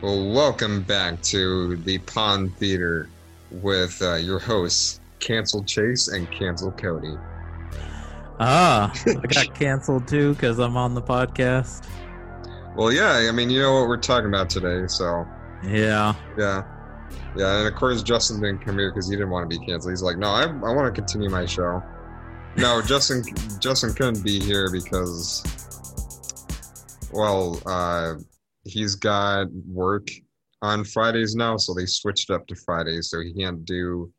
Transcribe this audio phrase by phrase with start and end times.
[0.00, 3.08] Well, welcome back to the Pond Theater
[3.50, 7.16] with uh, your hosts, Cancel Chase and Cancel Cody.
[8.38, 11.88] Ah, I got canceled too because I'm on the podcast.
[12.76, 15.26] Well, yeah, I mean, you know what we're talking about today, so
[15.64, 16.14] Yeah.
[16.36, 16.62] yeah.
[17.36, 19.92] Yeah, and of course, Justin didn't come here because he didn't want to be canceled.
[19.92, 21.82] He's like, no, I, I want to continue my show.
[22.56, 23.24] No, Justin
[23.58, 25.42] Justin couldn't be here because,
[27.12, 28.14] well, uh,
[28.68, 30.08] he's got work
[30.62, 34.12] on Fridays now, so they switched up to Fridays, so he can't do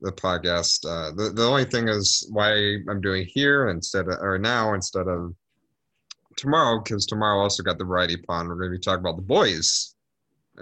[0.00, 0.84] the podcast.
[0.86, 5.08] Uh, the the only thing is why I'm doing here instead of or now instead
[5.08, 5.34] of
[6.36, 8.48] tomorrow because tomorrow also got the variety pond.
[8.48, 9.94] We're going to be talking about the boys.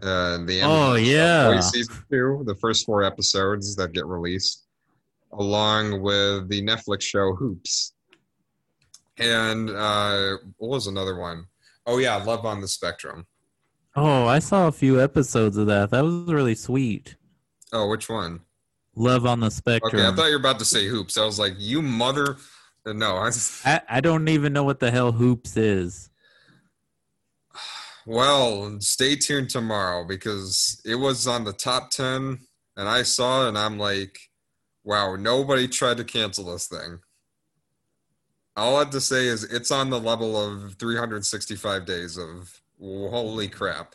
[0.03, 1.53] Uh, the end Oh of yeah.
[1.55, 4.67] Boys season two, the first four episodes that get released,
[5.33, 7.95] along with the Netflix show Hoops.
[9.19, 11.47] And uh, what was another one?
[11.87, 13.27] Oh yeah, Love on the Spectrum.
[13.95, 15.91] Oh, I saw a few episodes of that.
[15.91, 17.17] That was really sweet.
[17.73, 18.41] Oh, which one?
[18.95, 19.95] Love on the Spectrum.
[20.03, 21.17] Okay, I thought you were about to say Hoops.
[21.19, 22.37] I was like, you mother.
[22.87, 23.31] uh, No, I.
[23.65, 26.11] I, I don't even know what the hell hoops is.
[28.07, 32.39] Well, stay tuned tomorrow because it was on the top 10
[32.77, 34.17] and I saw it and I'm like,
[34.85, 37.01] wow, nobody tried to cancel this thing.
[38.57, 43.49] All I have to say is it's on the level of 365 days of holy
[43.49, 43.95] crap.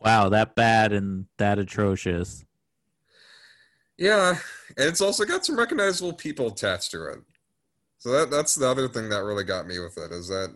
[0.00, 2.44] Wow, that bad and that atrocious.
[3.96, 4.36] Yeah,
[4.76, 7.18] and it's also got some recognizable people attached to it.
[7.98, 10.54] So that that's the other thing that really got me with it is that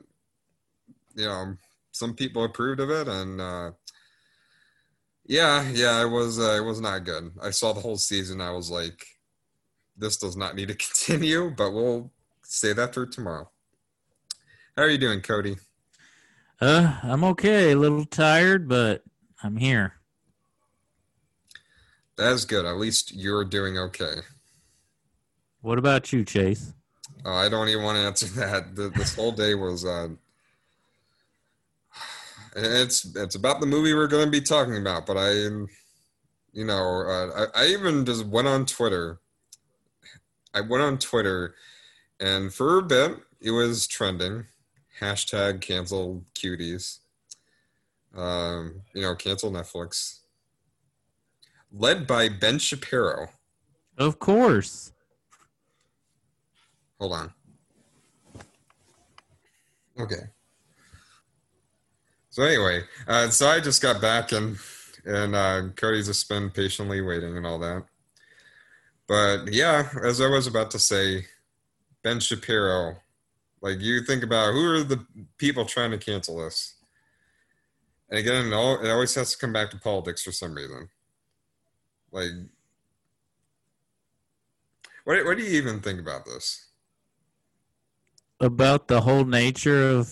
[1.14, 1.54] you know
[1.92, 3.70] some people approved of it and uh,
[5.24, 7.30] yeah yeah it was uh, it was not good.
[7.40, 8.40] I saw the whole season.
[8.40, 9.06] I was like,
[9.96, 10.74] this does not need to
[11.06, 12.10] continue, but we'll
[12.48, 13.50] say that for tomorrow.
[14.76, 15.56] How are you doing, Cody?
[16.60, 17.72] Uh, I'm okay.
[17.72, 19.02] A little tired, but
[19.42, 19.94] I'm here.
[22.16, 22.64] That's good.
[22.64, 24.22] At least you're doing okay.
[25.60, 26.72] What about you, Chase?
[27.24, 28.74] Uh, I don't even want to answer that.
[28.74, 29.84] The, this whole day was.
[29.84, 30.08] Uh,
[32.56, 37.02] it's it's about the movie we're going to be talking about, but I, you know,
[37.06, 39.20] uh, I, I even just went on Twitter.
[40.54, 41.54] I went on Twitter,
[42.20, 44.46] and for a bit it was trending.
[45.00, 46.98] Hashtag cancel cuties.
[48.16, 50.20] Um, you know, cancel Netflix.
[51.70, 53.28] Led by Ben Shapiro.
[53.96, 54.92] Of course.
[56.98, 57.32] Hold on.
[60.00, 60.26] Okay.
[62.30, 64.58] So anyway, uh, so I just got back and
[65.04, 67.84] and uh, Cody's just been patiently waiting and all that.
[69.06, 71.26] But yeah, as I was about to say,
[72.08, 72.96] Ben Shapiro,
[73.60, 75.04] like you think about who are the
[75.36, 76.76] people trying to cancel this,
[78.08, 80.88] and again, it always has to come back to politics for some reason.
[82.10, 82.30] Like,
[85.04, 86.68] what what do you even think about this?
[88.40, 90.10] About the whole nature of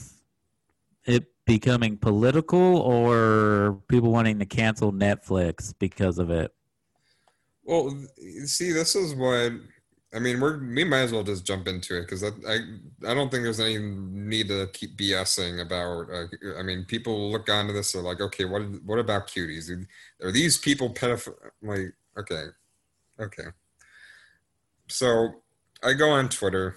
[1.07, 6.53] it becoming political or people wanting to cancel Netflix because of it.
[7.65, 7.97] Well,
[8.45, 9.53] see, this is what
[10.15, 10.41] I mean.
[10.41, 12.59] We're we might as well just jump into it because I,
[13.07, 16.09] I don't think there's any need to keep BSing about.
[16.11, 17.93] Uh, I mean, people look onto this.
[17.93, 19.71] They're like, okay, what what about cuties?
[20.23, 21.35] Are these people pedophile?
[21.63, 22.45] Like, okay,
[23.21, 23.49] okay.
[24.89, 25.43] So
[25.83, 26.77] I go on Twitter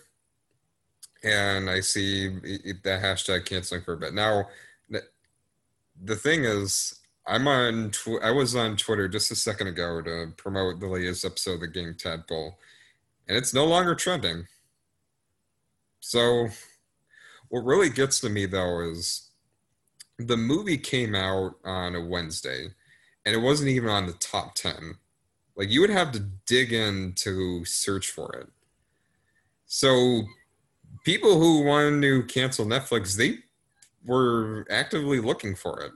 [1.23, 4.13] and I see the hashtag canceling for a bit.
[4.13, 4.47] Now,
[4.89, 5.07] the-
[6.01, 6.95] the thing is,
[7.27, 7.91] I'm on.
[7.91, 11.59] Tw- I was on Twitter just a second ago to promote the latest episode of
[11.59, 12.57] the game Tadpole,
[13.29, 14.47] and it's no longer trending.
[15.99, 16.49] So,
[17.49, 19.29] what really gets to me though is
[20.17, 22.69] the movie came out on a Wednesday,
[23.25, 24.95] and it wasn't even on the top ten.
[25.55, 28.47] Like you would have to dig in to search for it.
[29.67, 30.23] So,
[31.05, 33.37] people who wanted to cancel Netflix, they
[34.03, 35.91] were actively looking for it.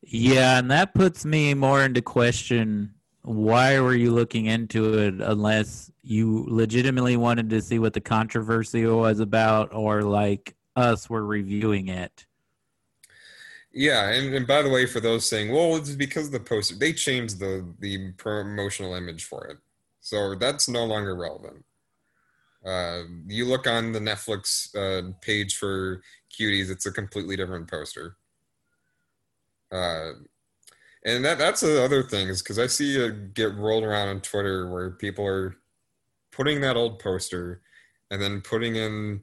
[0.00, 5.90] Yeah, and that puts me more into question why were you looking into it unless
[6.02, 11.88] you legitimately wanted to see what the controversy was about or like us were reviewing
[11.88, 12.24] it.
[13.72, 16.74] Yeah, and, and by the way, for those saying, well, it's because of the poster,
[16.74, 19.58] they changed the the promotional image for it,
[20.00, 21.64] so that's no longer relevant.
[22.64, 28.16] Uh, you look on the Netflix uh, page for Cuties, it's a completely different poster.
[29.70, 30.12] Uh,
[31.08, 34.20] and that that's the other thing is because I see it get rolled around on
[34.20, 35.56] Twitter where people are
[36.30, 37.62] putting that old poster
[38.10, 39.22] and then putting in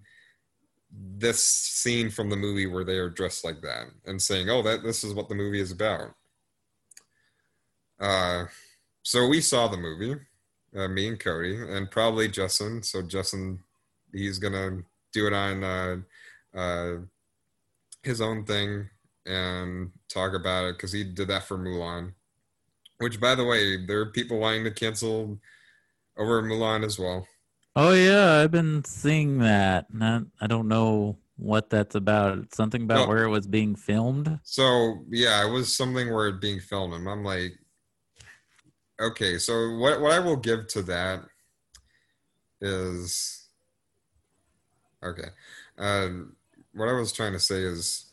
[0.91, 4.83] this scene from the movie where they are dressed like that and saying, "Oh, that
[4.83, 6.15] this is what the movie is about."
[7.99, 8.45] Uh,
[9.03, 10.19] so we saw the movie,
[10.75, 12.81] uh, me and Cody, and probably Justin.
[12.81, 13.59] So Justin,
[14.11, 15.97] he's gonna do it on uh,
[16.53, 16.95] uh,
[18.01, 18.89] his own thing
[19.25, 22.13] and talk about it because he did that for Mulan.
[22.99, 25.39] Which, by the way, there are people wanting to cancel
[26.17, 27.27] over Mulan as well.
[27.75, 29.93] Oh yeah, I've been seeing that.
[29.93, 32.37] Not, I don't know what that's about.
[32.37, 33.07] It's something about No.
[33.07, 34.39] where it was being filmed.
[34.43, 37.51] So yeah, it was something where it being filmed, and I'm like,
[39.01, 39.37] okay.
[39.37, 41.23] So what what I will give to that
[42.61, 43.47] is
[45.03, 45.27] okay.
[45.77, 46.07] Uh,
[46.73, 48.04] what I was trying to say is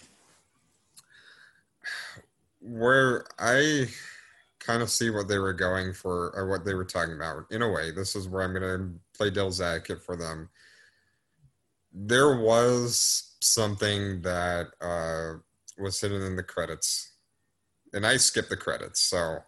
[2.63, 3.87] where I
[4.61, 7.51] kind of see what they were going for or what they were talking about.
[7.51, 10.49] In a way, this is where I'm going to play devil's advocate for them.
[11.93, 15.39] There was something that uh,
[15.79, 17.13] was hidden in the credits,
[17.93, 19.39] and I skipped the credits, so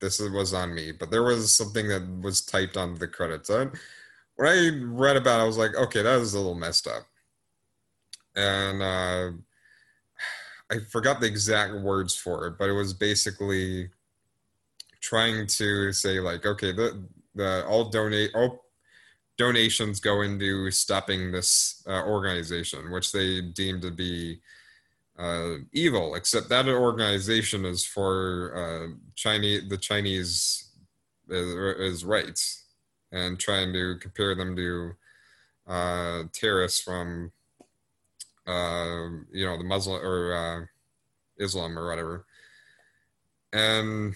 [0.00, 0.92] this was on me.
[0.92, 3.50] But there was something that was typed on the credits.
[3.50, 3.66] I,
[4.36, 7.02] when I read about, it, I was like, okay, that is a little messed up,
[8.36, 9.30] and uh,
[10.70, 13.90] I forgot the exact words for it, but it was basically
[15.00, 17.04] trying to say like, okay, the
[17.34, 18.64] the all donate all
[19.38, 24.40] donations go into stopping this uh, organization, which they deem to be
[25.18, 26.14] uh, evil.
[26.16, 30.70] Except that organization is for uh, Chinese the Chinese
[31.28, 32.64] is, is rights,
[33.10, 34.92] and trying to compare them to
[35.66, 37.32] uh, terrorists from
[38.48, 40.64] uh, you know the Muslim or uh,
[41.42, 42.26] Islam or whatever.
[43.52, 44.14] And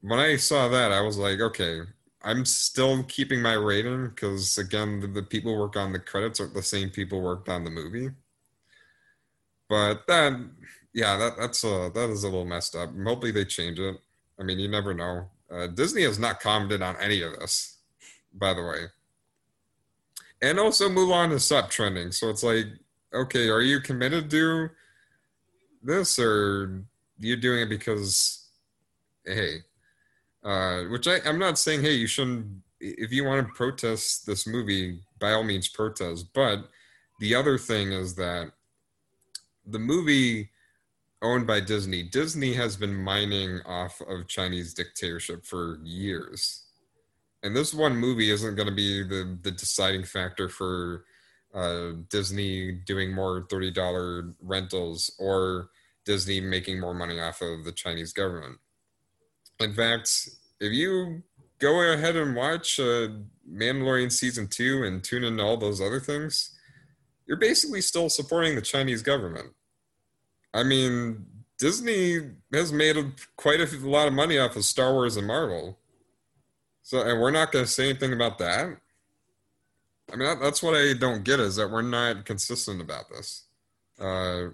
[0.00, 1.80] when I saw that, I was like, okay,
[2.22, 6.46] I'm still keeping my rating because again, the, the people work on the credits are
[6.46, 8.10] the same people worked on the movie.
[9.68, 10.38] But that,
[10.92, 12.90] yeah, that that's a that is a little messed up.
[13.04, 13.96] Hopefully they change it.
[14.38, 15.30] I mean, you never know.
[15.50, 17.78] Uh, Disney has not commented on any of this,
[18.32, 18.86] by the way.
[20.40, 22.66] And also, Mulan has stopped trending, so it's like,
[23.14, 24.70] okay, are you committed to
[25.82, 26.84] this, or
[27.18, 28.48] you're doing it because,
[29.24, 29.58] hey,
[30.44, 32.46] uh, which I, I'm not saying, hey, you shouldn't.
[32.80, 36.32] If you want to protest this movie, by all means, protest.
[36.34, 36.68] But
[37.20, 38.50] the other thing is that
[39.64, 40.50] the movie
[41.22, 46.64] owned by Disney, Disney has been mining off of Chinese dictatorship for years.
[47.44, 51.04] And this one movie isn't going to be the, the deciding factor for
[51.54, 55.70] uh, Disney doing more $30 rentals or
[56.04, 58.58] Disney making more money off of the Chinese government.
[59.60, 60.28] In fact,
[60.60, 61.22] if you
[61.58, 63.08] go ahead and watch uh,
[63.50, 66.56] Mandalorian season two and tune into all those other things,
[67.26, 69.52] you're basically still supporting the Chinese government.
[70.52, 71.26] I mean,
[71.58, 72.18] Disney
[72.52, 75.78] has made a, quite a lot of money off of Star Wars and Marvel.
[76.82, 78.78] So, and we're not going to say anything about that.
[80.10, 83.44] I mean, that, that's what I don't get is that we're not consistent about this.
[84.00, 84.48] Uh,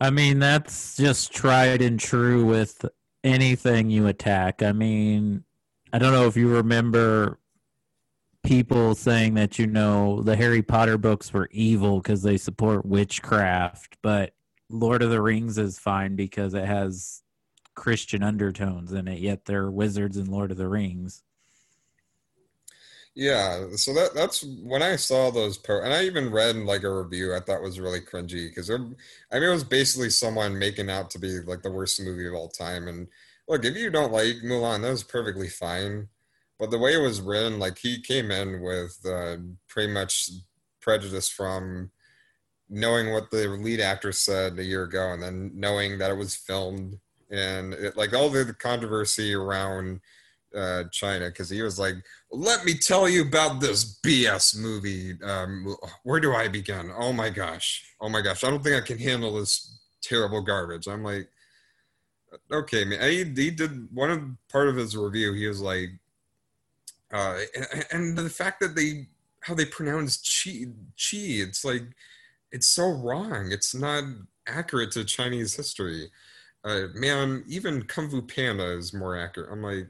[0.00, 2.84] I mean, that's just tried and true with
[3.22, 4.62] anything you attack.
[4.62, 5.44] I mean,
[5.92, 7.38] I don't know if you remember
[8.44, 13.96] people saying that you know the Harry Potter books were evil because they support witchcraft,
[14.02, 14.34] but
[14.68, 17.22] Lord of the Rings is fine because it has
[17.74, 19.18] Christian undertones in it.
[19.18, 21.22] Yet they're wizards in Lord of the Rings.
[23.16, 26.92] Yeah, so that that's when I saw those po and I even read like a
[27.02, 28.96] review I thought was really cringy because I mean
[29.30, 32.88] it was basically someone making out to be like the worst movie of all time.
[32.88, 33.06] And
[33.48, 36.08] look, if you don't like Mulan, that was perfectly fine.
[36.58, 39.36] But the way it was written, like he came in with uh,
[39.68, 40.30] pretty much
[40.80, 41.90] prejudice from
[42.68, 46.34] knowing what the lead actor said a year ago, and then knowing that it was
[46.34, 46.98] filmed
[47.30, 50.00] and it, like all the controversy around
[50.56, 51.94] uh, China because he was like,
[52.30, 55.14] "Let me tell you about this BS movie.
[55.22, 56.90] Um, where do I begin?
[56.96, 60.86] Oh my gosh, oh my gosh, I don't think I can handle this terrible garbage."
[60.86, 61.28] I'm like,
[62.52, 65.32] "Okay, man." He, he did one of part of his review.
[65.32, 65.90] He was like,
[67.12, 69.06] uh, and, and the fact that they
[69.42, 71.82] how they pronounce chi chi, it's like
[72.52, 73.50] it's so wrong.
[73.50, 74.04] It's not
[74.46, 76.10] accurate to Chinese history.
[76.64, 79.50] Uh, man, even Kung Fu Panda is more accurate.
[79.52, 79.88] I'm like,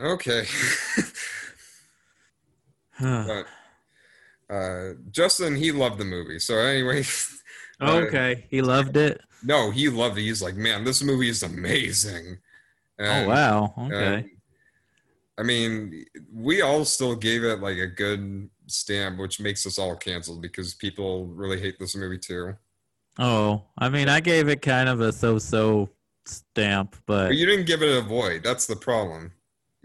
[0.00, 0.44] okay.
[3.00, 3.46] but
[4.54, 6.38] uh, Justin, he loved the movie.
[6.38, 7.04] So anyway,
[7.80, 9.20] uh, okay, he loved it.
[9.42, 10.22] no, he loved it.
[10.22, 12.38] He's like, man, this movie is amazing.
[12.98, 13.74] Oh And, wow.
[13.76, 14.30] uh, Okay.
[15.38, 19.94] I mean, we all still gave it like a good stamp, which makes us all
[19.94, 22.54] canceled because people really hate this movie too.
[23.18, 25.90] Oh, I mean, I gave it kind of a so-so
[26.24, 28.44] stamp, but, But you didn't give it a void.
[28.44, 29.32] That's the problem.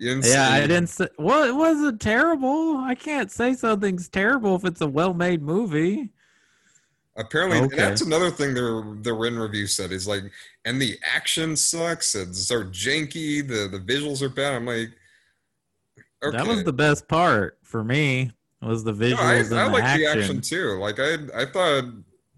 [0.01, 1.07] Yeah, I didn't say.
[1.19, 2.77] Well, it wasn't terrible.
[2.77, 6.09] I can't say something's terrible if it's a well-made movie.
[7.17, 7.75] Apparently, Okay.
[7.75, 10.23] that's another thing the the Rin review said is like,
[10.65, 12.15] and the action sucks.
[12.15, 13.45] It's so janky.
[13.47, 14.53] The the visuals are bad.
[14.53, 14.89] I'm like,
[16.23, 16.35] okay.
[16.37, 18.31] That was the best part for me.
[18.61, 20.01] Was the No, visuals I, and I the like action.
[20.01, 20.79] the action too.
[20.79, 21.83] Like I I thought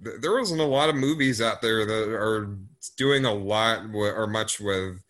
[0.01, 2.57] there wasn't a lot of movies out there that are
[2.97, 5.02] doing a lot or much with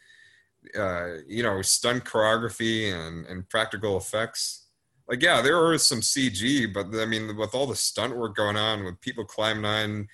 [0.78, 4.68] uh you know stunt choreography and and practical effects.
[5.08, 8.58] Like yeah, there was some CG, but I mean with all the stunt work going
[8.58, 10.08] on with people climbing on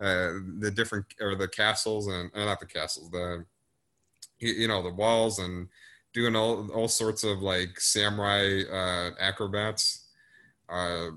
[0.00, 3.44] uh the different or the castles and uh, not the castles, the
[4.38, 5.68] you, know the walls and
[6.12, 10.04] doing all all sorts of like samurai uh acrobats
[10.68, 11.10] uh,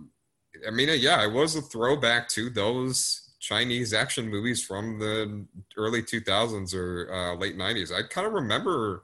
[0.66, 5.46] I mean, yeah, it was a throwback to those Chinese action movies from the
[5.78, 7.94] early 2000s or uh, late 90s.
[7.94, 9.04] I kind of remember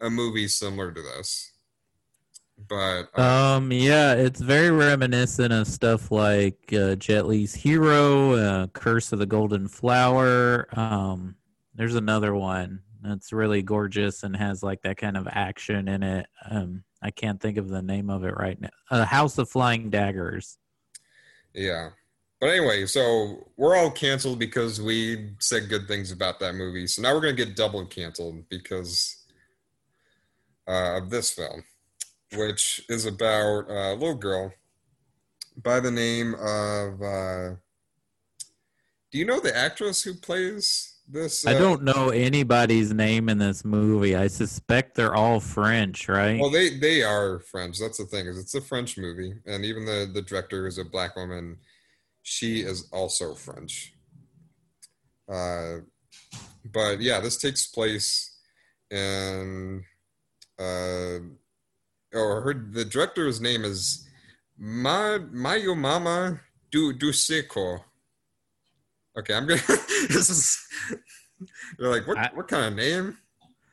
[0.00, 1.50] a movie similar to this,
[2.68, 8.66] but uh, Um, yeah, it's very reminiscent of stuff like uh, Jet Li's Hero, uh,
[8.68, 10.68] Curse of the Golden Flower.
[10.78, 11.34] Um,
[11.74, 16.26] there's another one that's really gorgeous and has like that kind of action in it.
[16.48, 18.70] Um, I can't think of the name of it right now.
[18.88, 20.58] Uh, House of Flying Daggers.
[21.54, 21.90] yeah.
[22.40, 26.86] But anyway, so we're all canceled because we said good things about that movie.
[26.86, 29.16] So now we're gonna get double canceled because
[30.66, 31.62] uh, of this film,
[32.34, 34.52] which is about a little girl
[35.62, 37.02] by the name of.
[37.02, 37.56] Uh,
[39.12, 41.46] do you know the actress who plays this?
[41.46, 44.16] I uh, don't know anybody's name in this movie.
[44.16, 46.40] I suspect they're all French, right?
[46.40, 47.78] Well, they they are French.
[47.78, 50.84] That's the thing is it's a French movie, and even the the director is a
[50.84, 51.58] black woman.
[52.22, 53.94] She is also French.
[55.30, 55.78] Uh,
[56.72, 58.38] but yeah, this takes place
[58.90, 59.84] in.
[60.58, 61.18] Uh,
[62.12, 64.06] or her the director's name is
[64.58, 67.80] Ma Mayo Mama Du Duseco.
[69.18, 69.60] Okay, I'm gonna.
[70.08, 70.58] this is.
[71.78, 72.18] You're like, what?
[72.18, 73.16] I- what kind of name?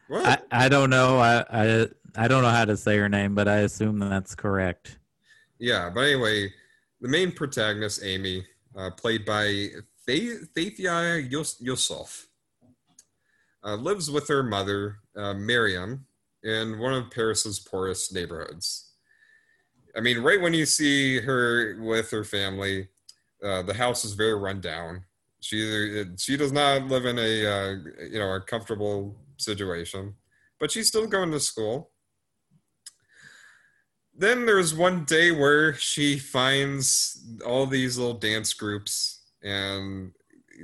[0.08, 0.26] What?
[0.52, 1.18] I, I don't know.
[1.20, 4.98] I, I I don't know how to say her name, but I assume that's correct.
[5.60, 6.54] Yeah, but anyway,
[7.02, 9.46] the main protagonist, Amy, uh, played by
[10.08, 12.28] Yus- Youssouf,
[13.64, 16.06] uh, lives with her mother, uh, Miriam,
[16.44, 18.94] in one of Paris's poorest neighborhoods.
[19.96, 22.88] I mean, right when you see her with her family,
[23.44, 25.04] uh, the house is very run down.
[25.40, 27.76] She she does not live in a uh,
[28.12, 30.16] you know a comfortable situation,
[30.60, 31.92] but she's still going to school
[34.18, 40.12] then there's one day where she finds all these little dance groups and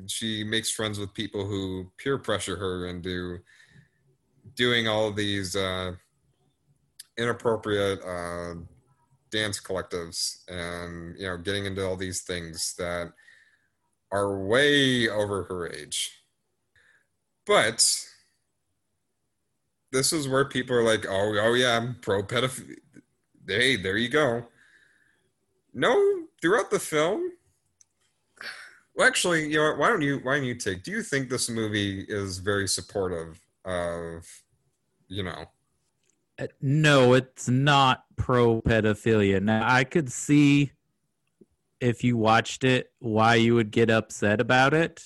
[0.08, 3.40] she makes friends with people who peer pressure her into
[4.56, 5.92] doing all these uh,
[7.18, 8.56] inappropriate uh,
[9.32, 13.12] dance collectives and you know getting into all these things that
[14.12, 16.12] are way over her age.
[17.46, 17.86] But
[19.92, 22.78] this is where people are like oh oh yeah i'm pro pedophilia
[23.48, 24.46] hey, there you go.
[25.74, 27.32] No, throughout the film.
[28.96, 30.84] Well, actually, you know, why don't you why don't you take?
[30.84, 34.28] Do you think this movie is very supportive of,
[35.08, 35.46] you know,
[36.40, 39.42] Uh, No, it's not pro pedophilia.
[39.42, 40.72] Now, I could see
[41.80, 45.04] if you watched it why you would get upset about it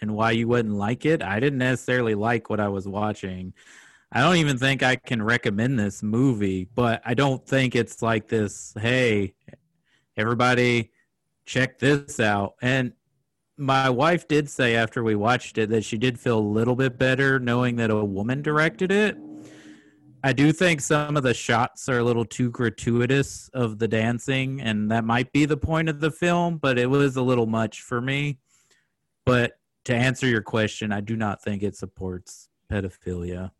[0.00, 1.22] and why you wouldn't like it.
[1.22, 3.52] I didn't necessarily like what I was watching.
[4.16, 8.28] I don't even think I can recommend this movie, but I don't think it's like
[8.28, 9.34] this, hey,
[10.16, 10.92] everybody
[11.46, 12.54] check this out.
[12.62, 12.92] And
[13.56, 16.96] my wife did say after we watched it that she did feel a little bit
[16.96, 19.16] better knowing that a woman directed it.
[20.22, 24.60] I do think some of the shots are a little too gratuitous of the dancing,
[24.60, 27.82] and that might be the point of the film, but it was a little much
[27.82, 28.38] for me.
[29.26, 33.50] But to answer your question, I do not think it supports pedophilia.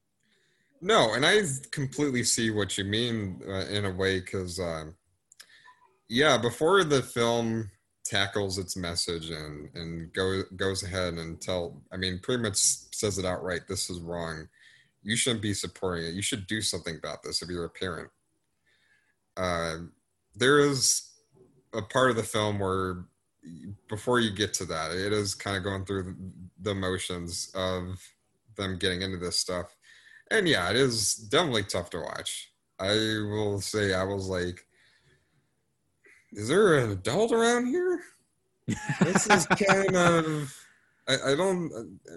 [0.84, 4.94] No, and I completely see what you mean uh, in a way because, um,
[6.10, 7.70] yeah, before the film
[8.04, 13.16] tackles its message and and go, goes ahead and tell, I mean, pretty much says
[13.16, 13.62] it outright.
[13.66, 14.46] This is wrong.
[15.02, 16.12] You shouldn't be supporting it.
[16.12, 18.10] You should do something about this if you're a parent.
[19.38, 19.76] Uh,
[20.36, 21.12] there is
[21.72, 23.06] a part of the film where
[23.88, 26.14] before you get to that, it is kind of going through
[26.60, 28.06] the motions of
[28.58, 29.74] them getting into this stuff
[30.30, 32.50] and yeah, it is definitely tough to watch.
[32.78, 32.92] I
[33.30, 34.66] will say I was like,
[36.32, 38.00] is there an adult around here?
[39.00, 40.56] this is kind of.
[41.06, 41.70] I, I don't.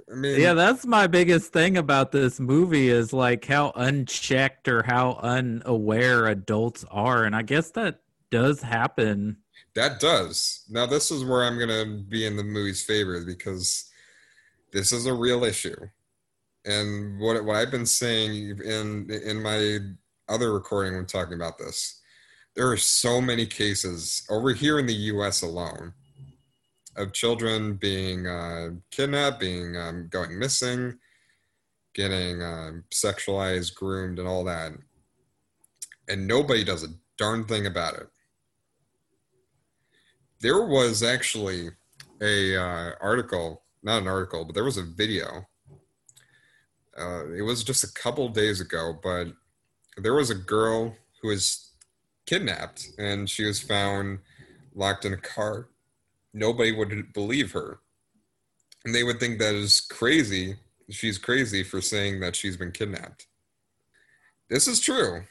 [0.09, 4.81] I mean, Yeah, that's my biggest thing about this movie is like how unchecked or
[4.83, 7.25] how unaware adults are.
[7.25, 7.99] And I guess that
[8.31, 9.37] does happen.
[9.75, 10.63] That does.
[10.69, 13.91] Now, this is where I'm going to be in the movie's favor because
[14.71, 15.75] this is a real issue.
[16.67, 19.79] And what, what I've been saying in in my
[20.27, 22.01] other recording when talking about this,
[22.55, 25.41] there are so many cases over here in the U.S.
[25.41, 25.93] alone
[26.97, 30.97] of children being uh, kidnapped, being um, going missing,
[31.93, 34.73] getting um, sexualized, groomed, and all that,
[36.09, 38.07] and nobody does a darn thing about it
[40.39, 41.69] there was actually
[42.21, 45.47] a uh, article, not an article, but there was a video.
[46.97, 49.27] Uh, it was just a couple days ago, but
[49.97, 51.71] there was a girl who was
[52.25, 54.19] kidnapped and she was found
[54.73, 55.69] locked in a car.
[56.33, 57.79] Nobody would believe her.
[58.85, 60.55] And they would think that is crazy.
[60.89, 63.27] She's crazy for saying that she's been kidnapped.
[64.49, 65.23] This is true.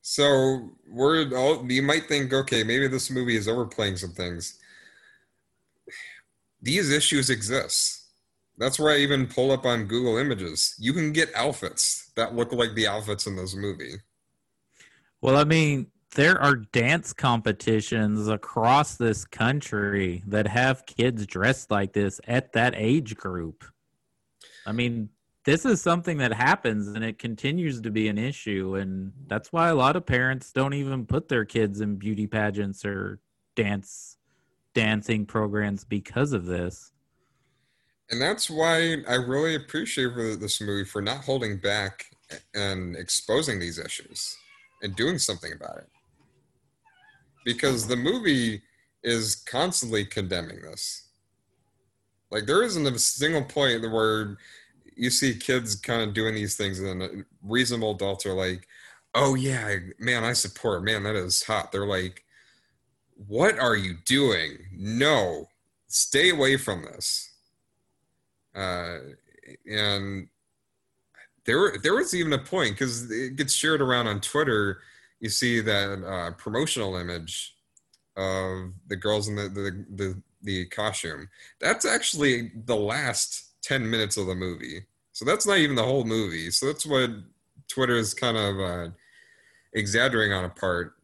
[0.00, 4.58] So we're all you might think, okay, maybe this movie is overplaying some things.
[6.62, 8.03] These issues exist.
[8.58, 10.74] That's where I even pull up on Google Images.
[10.78, 13.94] You can get outfits that look like the outfits in this movie.
[15.20, 21.92] Well, I mean, there are dance competitions across this country that have kids dressed like
[21.92, 23.64] this at that age group.
[24.66, 25.08] I mean,
[25.44, 29.68] this is something that happens and it continues to be an issue and that's why
[29.68, 33.20] a lot of parents don't even put their kids in beauty pageants or
[33.54, 34.16] dance
[34.74, 36.92] dancing programs because of this
[38.14, 42.06] and that's why i really appreciate this movie for not holding back
[42.54, 44.36] and exposing these issues
[44.82, 45.88] and doing something about it.
[47.44, 48.62] Because the movie
[49.02, 51.08] is constantly condemning this.
[52.30, 54.38] Like there isn't a single point where
[54.96, 58.68] you see kids kind of doing these things and reasonable adults are like
[59.16, 61.72] oh yeah man i support man that is hot.
[61.72, 62.24] They're like
[63.16, 64.58] what are you doing?
[64.72, 65.48] No.
[65.86, 67.33] Stay away from this
[68.54, 68.98] uh,
[69.70, 70.28] and
[71.46, 74.80] there there was even a point because it gets shared around on twitter
[75.20, 77.54] you see that uh, promotional image
[78.16, 81.28] of the girls in the, the the the costume
[81.60, 84.84] that's actually the last 10 minutes of the movie.
[85.12, 86.50] So that's not even the whole movie.
[86.50, 87.10] So that's what
[87.68, 88.90] Twitter is kind of uh,
[89.72, 90.94] exaggerating on a part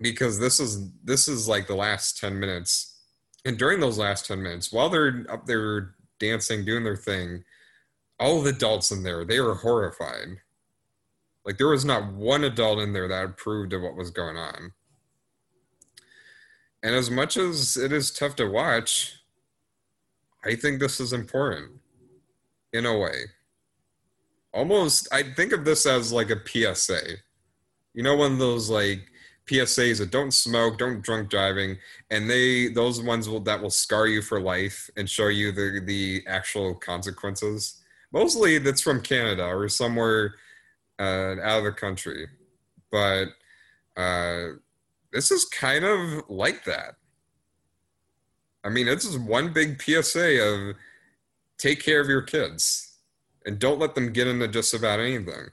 [0.00, 2.96] because this is this is like the last 10 minutes.
[3.44, 7.44] And during those last 10 minutes, while they're up there dancing, doing their thing,
[8.18, 10.38] all the adults in there, they were horrified.
[11.44, 14.72] Like there was not one adult in there that approved of what was going on.
[16.82, 19.14] And as much as it is tough to watch,
[20.44, 21.72] I think this is important
[22.72, 23.24] in a way.
[24.52, 27.16] Almost, I think of this as like a PSA.
[27.94, 29.10] You know, one of those like
[29.48, 31.78] PSAs that don't smoke, don't drunk driving,
[32.10, 35.80] and they those ones will that will scar you for life and show you the
[35.84, 37.82] the actual consequences.
[38.12, 40.34] Mostly, that's from Canada or somewhere
[40.98, 42.28] uh, out of the country,
[42.90, 43.26] but
[43.96, 44.54] uh,
[45.12, 46.96] this is kind of like that.
[48.64, 50.76] I mean, this is one big PSA of
[51.58, 52.96] take care of your kids
[53.44, 55.48] and don't let them get into just about anything.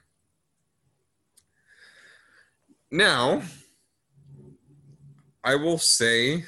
[2.92, 3.42] Now,
[5.46, 6.44] I will say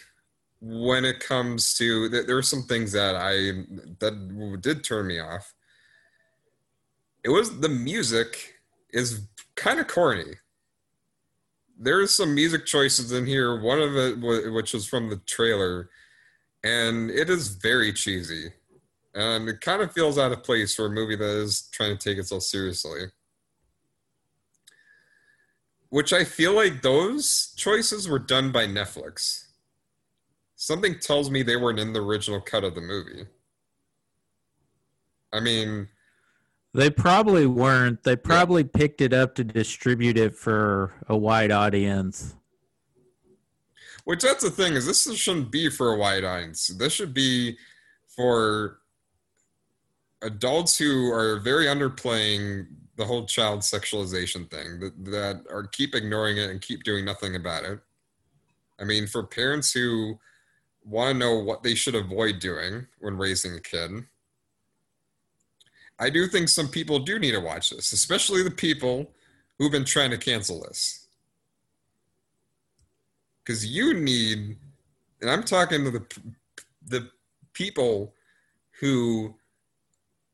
[0.59, 3.63] when it comes to there are some things that I
[3.99, 5.53] that did turn me off.
[7.23, 8.55] It was the music
[8.91, 9.21] is
[9.55, 10.33] kind of corny.
[11.79, 13.61] There's some music choices in here.
[13.61, 14.19] One of it,
[14.51, 15.89] which was from the trailer,
[16.63, 18.51] and it is very cheesy
[19.17, 22.09] and it kind of feels out of place for a movie that is trying to
[22.09, 23.05] take itself seriously
[25.89, 29.45] which i feel like those choices were done by netflix
[30.55, 33.25] something tells me they weren't in the original cut of the movie
[35.33, 35.87] i mean
[36.73, 38.69] they probably weren't they probably yeah.
[38.73, 42.35] picked it up to distribute it for a wide audience
[44.07, 46.67] which that's the thing is this shouldn't be for a wide audience.
[46.67, 47.57] This should be
[48.07, 48.77] for
[50.21, 56.37] adults who are very underplaying the whole child sexualization thing that, that are keep ignoring
[56.37, 57.79] it and keep doing nothing about it.
[58.79, 60.19] I mean, for parents who
[60.83, 63.91] want to know what they should avoid doing when raising a kid,
[65.99, 69.11] I do think some people do need to watch this, especially the people
[69.57, 71.07] who've been trying to cancel this.
[73.43, 74.57] Because you need,
[75.21, 76.05] and I'm talking to the
[76.89, 77.09] the
[77.53, 78.13] people
[78.79, 79.35] who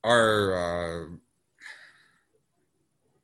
[0.04, 1.06] are, uh,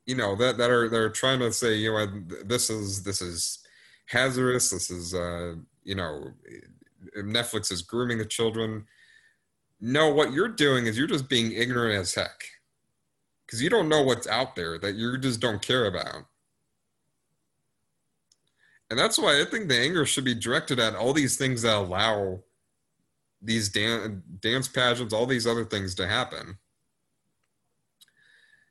[0.09, 2.07] you know, that that are that are trying to say, you know,
[2.43, 3.59] this is this is
[4.07, 4.71] hazardous.
[4.71, 6.31] This is, uh, you know,
[7.15, 8.87] Netflix is grooming the children.
[9.79, 12.43] No, what you're doing is you're just being ignorant as heck
[13.45, 16.25] because you don't know what's out there that you just don't care about.
[18.89, 21.75] And that's why I think the anger should be directed at all these things that
[21.75, 22.39] allow
[23.43, 26.57] these dan- dance pageants, all these other things to happen.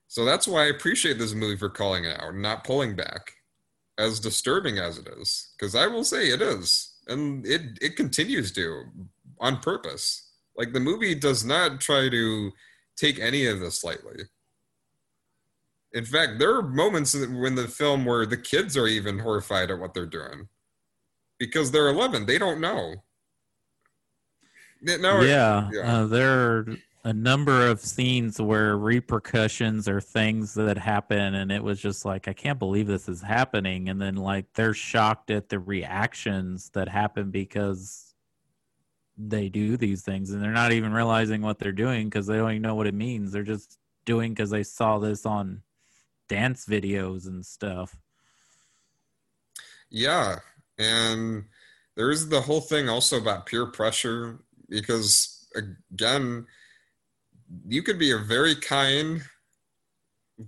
[0.09, 3.35] So that's why I appreciate this movie for calling it out not pulling back,
[3.99, 5.53] as disturbing as it is.
[5.57, 8.85] Because I will say it is, and it it continues to
[9.38, 10.31] on purpose.
[10.57, 12.51] Like the movie does not try to
[12.97, 14.25] take any of this lightly.
[15.92, 19.79] In fact, there are moments in the film where the kids are even horrified at
[19.79, 20.49] what they're doing
[21.38, 22.27] because they're 11.
[22.27, 22.97] They don't know.
[24.83, 25.81] No, yeah, yeah.
[25.81, 26.66] Uh, there are
[27.04, 32.28] a number of scenes where repercussions or things that happen, and it was just like,
[32.28, 33.88] I can't believe this is happening.
[33.88, 38.08] And then, like, they're shocked at the reactions that happen because
[39.18, 42.52] they do these things and they're not even realizing what they're doing because they don't
[42.52, 43.32] even know what it means.
[43.32, 45.62] They're just doing because they saw this on
[46.28, 47.96] dance videos and stuff.
[49.90, 50.37] Yeah,
[50.78, 51.46] and
[51.96, 56.46] there's the whole thing also about peer pressure because again,
[57.66, 59.22] you could be a very kind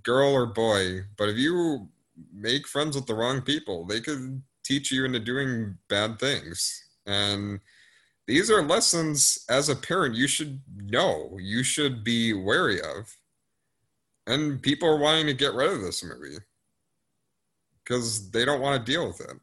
[0.03, 1.89] girl or boy, but if you
[2.33, 6.85] make friends with the wrong people, they could teach you into doing bad things.
[7.07, 7.61] And
[8.27, 13.17] these are lessons as a parent you should know, you should be wary of.
[14.27, 16.39] And people are wanting to get rid of this movie
[17.83, 19.37] because they don't want to deal with it.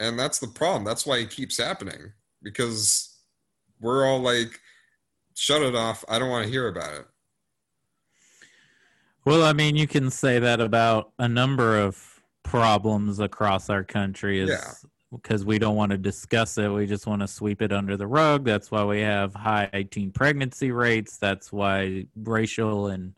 [0.00, 0.84] And that's the problem.
[0.84, 3.16] That's why it keeps happening because
[3.80, 4.60] we're all like
[5.40, 7.06] shut it off i don't want to hear about it
[9.24, 14.40] well i mean you can say that about a number of problems across our country
[14.40, 16.68] is yeah because we don't want to discuss it.
[16.68, 18.44] We just want to sweep it under the rug.
[18.44, 21.18] That's why we have high teen pregnancy rates.
[21.18, 23.14] That's why racial and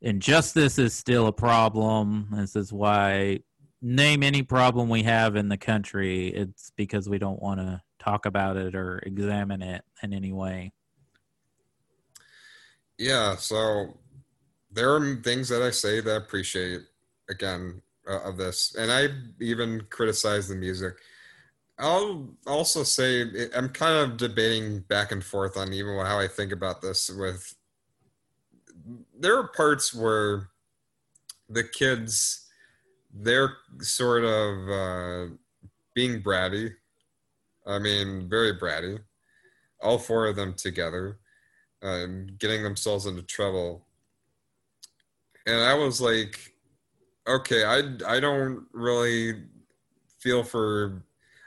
[0.00, 2.28] injustice is still a problem.
[2.32, 3.40] This is why
[3.80, 8.26] name any problem we have in the country, it's because we don't want to talk
[8.26, 10.72] about it or examine it in any way.
[12.98, 13.98] Yeah, so
[14.70, 16.80] there are things that I say that I appreciate
[17.28, 19.08] again uh, of this, and I
[19.40, 20.94] even criticize the music.
[21.78, 26.52] I'll also say I'm kind of debating back and forth on even how I think
[26.52, 27.54] about this with
[29.18, 30.48] there are parts where
[31.48, 32.46] the kids
[33.12, 35.34] they're sort of uh,
[35.94, 36.72] being bratty.
[37.66, 39.00] I mean, very bratty.
[39.82, 41.18] All four of them together,
[42.38, 43.86] getting themselves into trouble.
[45.46, 46.54] And I was like,
[47.26, 49.44] okay, I I don't really
[50.18, 51.02] feel for.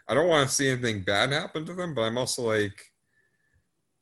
[0.08, 2.92] I don't want to see anything bad happen to them, but I'm also like,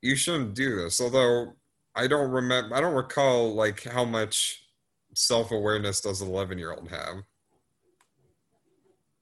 [0.01, 1.01] you shouldn't do this.
[1.01, 1.53] Although
[1.95, 2.75] I don't remember.
[2.75, 4.63] I don't recall like how much
[5.15, 7.15] self awareness does an eleven year old have.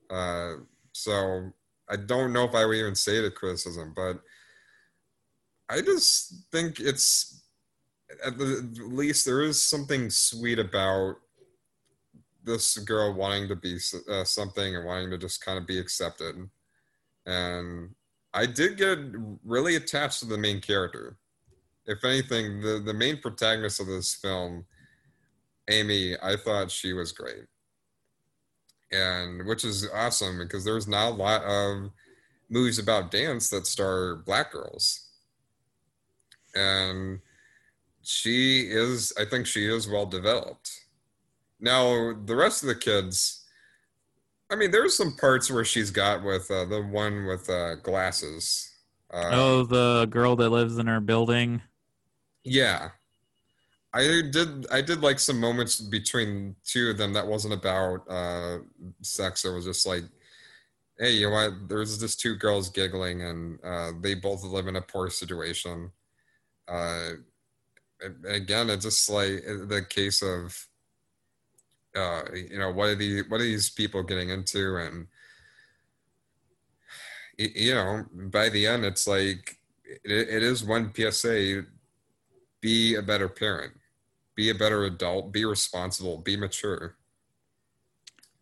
[0.09, 1.51] Uh, so
[1.89, 4.19] I don't know if I would even say a criticism, but
[5.69, 7.43] I just think it's
[8.23, 11.15] at the least there is something sweet about
[12.43, 13.77] this girl wanting to be
[14.09, 16.35] uh, something and wanting to just kind of be accepted.
[17.25, 17.95] And
[18.33, 18.99] I did get
[19.43, 21.17] really attached to the main character.
[21.87, 24.65] If anything, the the main protagonist of this film,
[25.69, 27.45] Amy, I thought she was great,
[28.91, 31.91] and which is awesome because there's not a lot of
[32.49, 35.04] movies about dance that star black girls,
[36.55, 37.19] and
[38.01, 39.13] she is.
[39.19, 40.71] I think she is well developed.
[41.59, 43.41] Now the rest of the kids.
[44.49, 48.71] I mean, there's some parts where she's got with uh, the one with uh, glasses.
[49.11, 51.61] Uh, oh, the girl that lives in her building.
[52.43, 52.89] Yeah.
[53.95, 58.57] I did I did like some moments between two of them that wasn't about uh
[59.01, 59.45] sex.
[59.45, 60.03] It was just like
[60.99, 61.69] hey, you know what?
[61.69, 65.91] There's just two girls giggling and uh they both live in a poor situation.
[66.67, 67.11] Uh
[68.27, 70.67] again, it's just like the case of
[71.95, 75.07] uh you know what are the what are these people getting into and
[77.37, 81.63] you know by the end it's like it, it is one psa
[82.65, 83.73] be a better parent,
[84.33, 86.95] be a better adult, be responsible, be mature.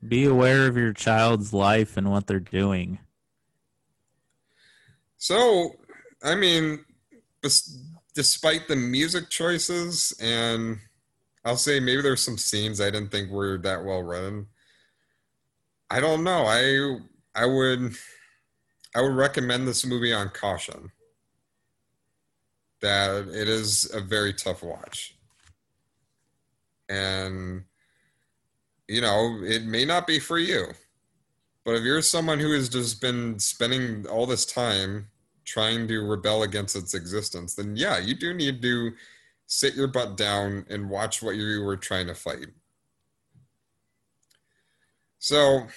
[0.07, 2.99] Be aware of your child's life and what they're doing.
[5.17, 5.75] So,
[6.23, 6.85] I mean,
[8.13, 10.79] despite the music choices, and
[11.45, 14.47] I'll say maybe there's some scenes I didn't think were that well written.
[15.89, 16.45] I don't know.
[16.45, 16.99] I
[17.35, 17.93] I would
[18.95, 20.91] I would recommend this movie on caution.
[22.81, 25.15] That it is a very tough watch.
[26.89, 27.63] And
[28.87, 30.67] you know, it may not be for you.
[31.65, 35.07] But if you're someone who has just been spending all this time
[35.45, 38.91] trying to rebel against its existence, then yeah, you do need to
[39.47, 42.47] sit your butt down and watch what you were trying to fight.
[45.19, 45.67] So,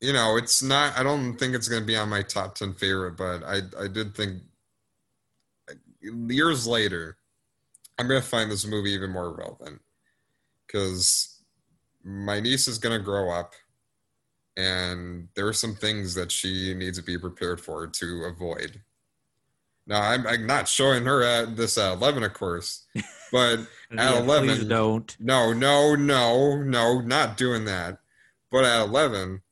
[0.00, 2.74] you know, it's not, I don't think it's going to be on my top 10
[2.74, 4.42] favorite, but I, I did think
[6.00, 7.16] years later,
[7.98, 9.80] I'm going to find this movie even more relevant
[10.66, 11.40] because
[12.04, 13.54] my niece is going to grow up
[14.58, 18.80] and there are some things that she needs to be prepared for to avoid.
[19.86, 22.84] Now, I'm, I'm not showing her at this at 11, of course,
[23.32, 23.60] but
[23.92, 25.16] yeah, at 11, please don't.
[25.20, 27.98] No, no, no, no, not doing that.
[28.50, 29.42] But at 11,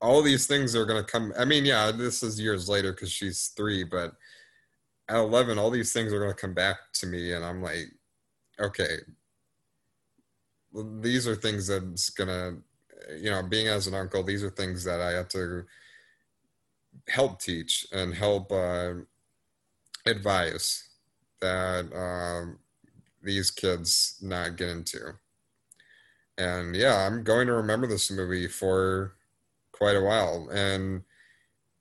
[0.00, 1.32] all these things are going to come.
[1.38, 4.14] I mean, yeah, this is years later because she's three, but
[5.08, 7.34] at 11, all these things are going to come back to me.
[7.34, 7.86] And I'm like,
[8.58, 8.96] okay,
[11.00, 12.60] these are things that's going to
[13.18, 15.64] you know, being as an uncle, these are things that I have to
[17.08, 18.94] help teach and help uh,
[20.04, 20.88] advise
[21.40, 22.58] that um,
[23.22, 25.14] these kids not get into.
[26.38, 29.14] And yeah, I'm going to remember this movie for
[29.72, 30.48] quite a while.
[30.52, 31.02] And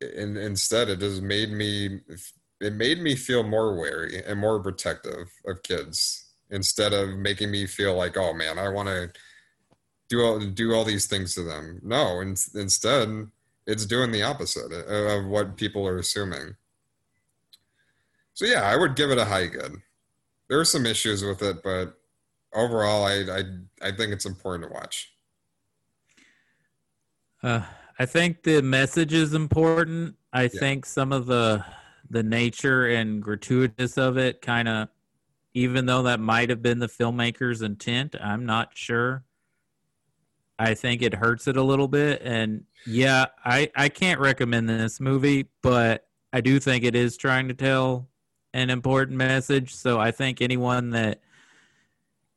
[0.01, 1.99] in, instead, it just made me
[2.61, 7.67] it made me feel more wary and more protective of kids instead of making me
[7.67, 9.11] feel like, oh man, I want to
[10.15, 11.79] do all do all these things to them.
[11.83, 13.27] No, in, instead,
[13.67, 16.55] it's doing the opposite of what people are assuming.
[18.33, 19.81] So yeah, I would give it a high good.
[20.49, 21.97] There are some issues with it, but
[22.53, 23.43] overall, I I
[23.81, 25.11] I think it's important to watch.
[27.41, 27.61] Uh,
[27.99, 30.15] I think the message is important.
[30.33, 30.59] I yeah.
[30.59, 31.63] think some of the
[32.09, 34.89] the nature and gratuitous of it kind of
[35.55, 39.23] even though that might have been the filmmaker's intent, I'm not sure.
[40.57, 42.21] I think it hurts it a little bit.
[42.23, 47.47] And yeah, I, I can't recommend this movie, but I do think it is trying
[47.49, 48.07] to tell
[48.53, 49.75] an important message.
[49.75, 51.21] So I think anyone that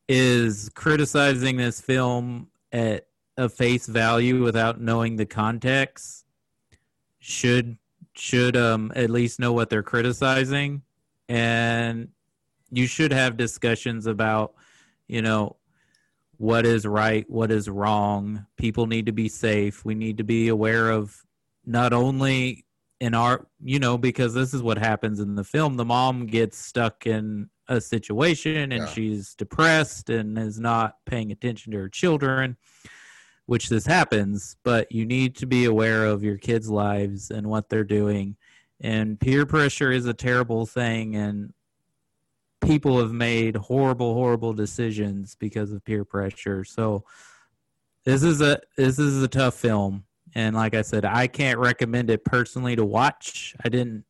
[0.09, 6.25] is criticizing this film at a face value without knowing the context
[7.21, 7.79] should
[8.15, 10.83] should um at least know what they're criticizing
[11.29, 12.09] and
[12.71, 14.55] you should have discussions about
[15.07, 15.57] you know
[16.39, 18.47] what is right, what is wrong.
[18.57, 19.85] People need to be safe.
[19.85, 21.21] We need to be aware of
[21.67, 22.65] not only
[23.01, 25.77] in our, you know, because this is what happens in the film.
[25.77, 28.87] The mom gets stuck in a situation and yeah.
[28.87, 32.57] she's depressed and is not paying attention to her children,
[33.47, 37.69] which this happens, but you need to be aware of your kids' lives and what
[37.69, 38.37] they're doing.
[38.81, 41.17] And peer pressure is a terrible thing.
[41.17, 41.53] And
[42.61, 46.65] people have made horrible, horrible decisions because of peer pressure.
[46.65, 47.05] So
[48.05, 52.11] this is a this is a tough film, and like I said, I can't recommend
[52.11, 53.55] it personally to watch.
[53.65, 54.05] I didn't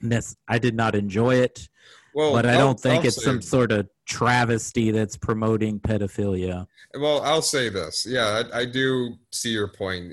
[0.00, 0.36] miss.
[0.48, 1.68] I did not enjoy it.
[2.14, 6.66] Well, but I don't think I'll it's some sort of travesty that's promoting pedophilia.
[6.94, 8.06] Well, I'll say this.
[8.06, 10.12] Yeah, I, I do see your point.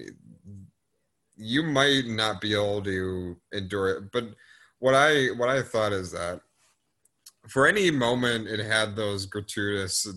[1.36, 4.30] You might not be able to endure it, but
[4.80, 6.42] what I what I thought is that
[7.50, 10.08] for any moment it had those gratuitous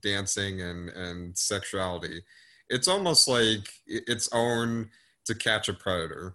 [0.00, 2.22] dancing and and sexuality
[2.70, 4.90] it's almost like its own
[5.24, 6.34] to catch a predator.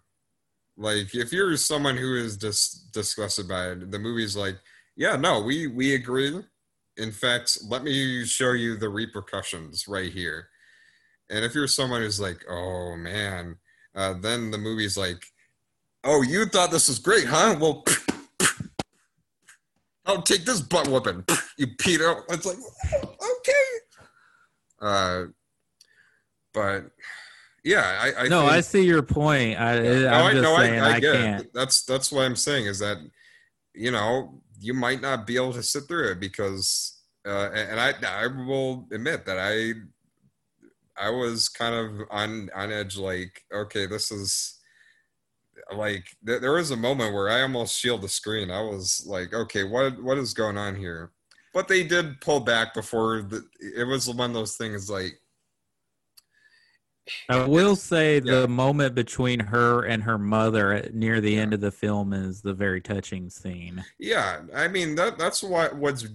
[0.78, 4.58] Like if you're someone who is just disgusted by it the movie's like
[4.96, 6.42] yeah no we we agree.
[6.98, 10.48] In fact let me show you the repercussions right here.
[11.30, 13.58] And if you're someone who's like oh man
[13.96, 15.24] uh, then the movie's like
[16.04, 17.56] oh you thought this was great huh?
[17.60, 17.84] Well
[20.06, 21.26] I'll take this butt whooping.
[21.56, 22.24] You Peter.
[22.30, 22.58] It's like,
[22.96, 23.54] okay.
[24.82, 25.26] Uh,
[26.52, 26.86] but
[27.63, 29.60] yeah, I, I no, think, I see your point.
[29.60, 31.42] I, I'm no, just I, saying I, I, I can't.
[31.42, 31.54] It.
[31.54, 32.98] That's that's what I'm saying is that
[33.76, 37.94] you know you might not be able to sit through it because, uh, and I
[38.06, 39.74] I will admit that I
[40.98, 42.98] I was kind of on on edge.
[42.98, 44.60] Like, okay, this is
[45.71, 48.52] like th- there was a moment where I almost shield the screen.
[48.52, 51.12] I was like, okay, what what is going on here?
[51.54, 55.19] But they did pull back before the, it was one of those things like
[57.30, 61.41] I will say the moment between her and her mother near the yeah.
[61.41, 63.84] end of the film is the very touching scene.
[63.99, 66.08] Yeah, I mean that that's what what's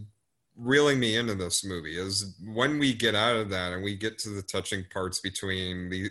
[0.56, 4.18] reeling me into this movie is when we get out of that and we get
[4.18, 6.10] to the touching parts between the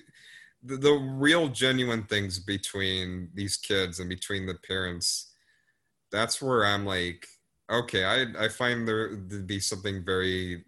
[0.64, 5.34] the, the real genuine things between these kids and between the parents.
[6.12, 7.28] That's where I'm like,
[7.70, 10.66] okay, I I find there to be something very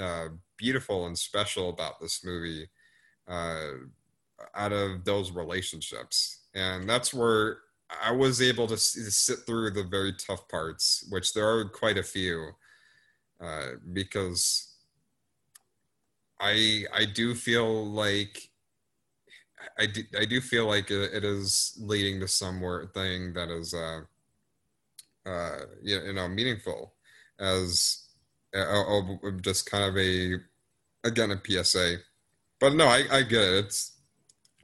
[0.00, 2.68] uh, beautiful and special about this movie
[3.28, 3.72] uh,
[4.54, 6.44] out of those relationships.
[6.54, 7.58] And that's where
[8.02, 12.02] I was able to sit through the very tough parts, which there are quite a
[12.02, 12.50] few,
[13.40, 14.74] uh, because
[16.40, 18.50] I I do feel like
[19.78, 24.00] I do, I do feel like it is leading to somewhere thing that is uh,
[25.26, 26.92] uh, you know meaningful
[27.38, 28.06] as
[28.54, 29.00] uh,
[29.40, 30.36] just kind of a
[31.04, 31.98] again a PSA
[32.60, 33.64] but no, I, I get it.
[33.66, 33.92] It's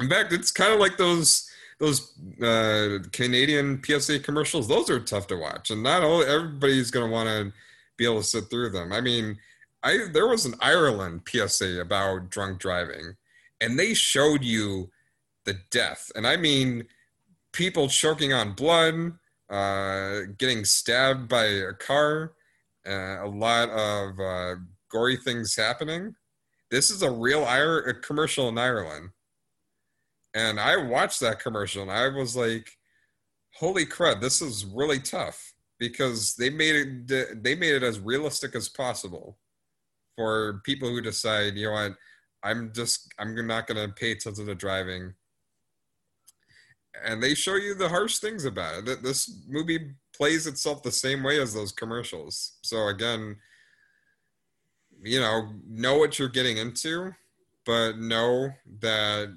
[0.00, 4.68] in fact, it's kind of like those those uh, Canadian PSA commercials.
[4.68, 7.52] Those are tough to watch, and not all everybody's going to want to
[7.96, 8.92] be able to sit through them.
[8.92, 9.38] I mean,
[9.82, 13.16] I there was an Ireland PSA about drunk driving,
[13.62, 14.90] and they showed you
[15.44, 16.84] the death, and I mean,
[17.52, 19.12] people choking on blood,
[19.48, 22.32] uh, getting stabbed by a car,
[22.86, 24.54] uh, a lot of uh,
[24.90, 26.14] gory things happening
[26.72, 29.10] this is a real Ir- commercial in Ireland.
[30.34, 32.78] And I watched that commercial and I was like,
[33.54, 38.54] holy crud, this is really tough because they made it they made it as realistic
[38.54, 39.36] as possible
[40.16, 41.92] for people who decide, you know what,
[42.42, 45.14] I'm just I'm not going to pay attention to driving.
[47.04, 48.84] And they show you the harsh things about it.
[48.84, 52.58] That this movie plays itself the same way as those commercials.
[52.62, 53.36] So again,
[55.02, 57.12] you know, know what you're getting into,
[57.64, 58.50] but know
[58.80, 59.34] that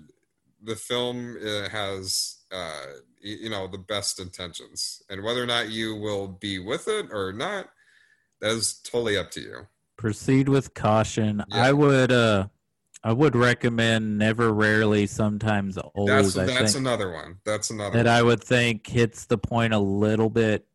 [0.63, 2.85] the film uh, has, uh,
[3.21, 5.01] you know, the best intentions.
[5.09, 7.69] And whether or not you will be with it or not,
[8.41, 9.67] that is totally up to you.
[9.97, 11.43] Proceed with caution.
[11.47, 11.65] Yeah.
[11.65, 12.47] I would, uh,
[13.05, 16.33] I would recommend never, rarely, sometimes always.
[16.33, 17.37] That's, that's another one.
[17.45, 18.03] That's another.
[18.03, 18.15] That one.
[18.15, 20.65] I would think hits the point a little bit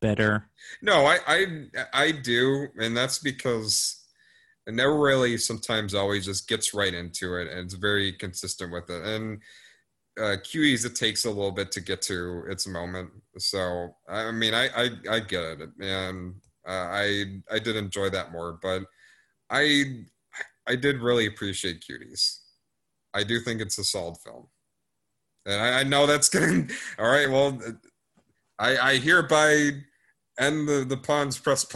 [0.00, 0.50] better.
[0.82, 1.46] No, I, I,
[1.94, 3.98] I do, and that's because
[4.68, 8.90] it never really sometimes always just gets right into it and it's very consistent with
[8.90, 9.40] it and
[10.20, 13.08] uh, Cuties it takes a little bit to get to its moment
[13.38, 16.34] so i mean i i, I get it and
[16.68, 18.82] uh, i i did enjoy that more but
[19.48, 20.04] i
[20.68, 22.38] i did really appreciate Cuties
[23.14, 24.46] i do think it's a solid film
[25.46, 27.60] and i, I know that's getting all right well
[28.58, 29.70] i i hereby
[30.38, 31.66] end the the pawns press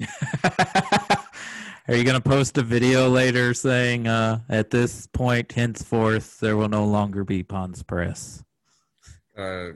[1.88, 6.54] Are you going to post a video later saying, uh, at this point, henceforth, there
[6.54, 8.44] will no longer be Pawns Press?
[9.34, 9.68] Uh,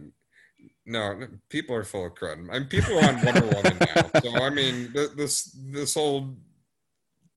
[0.84, 2.50] no, people are full of crud.
[2.52, 4.10] I mean, people are on Wonder Woman now.
[4.22, 6.36] So, I mean, this this whole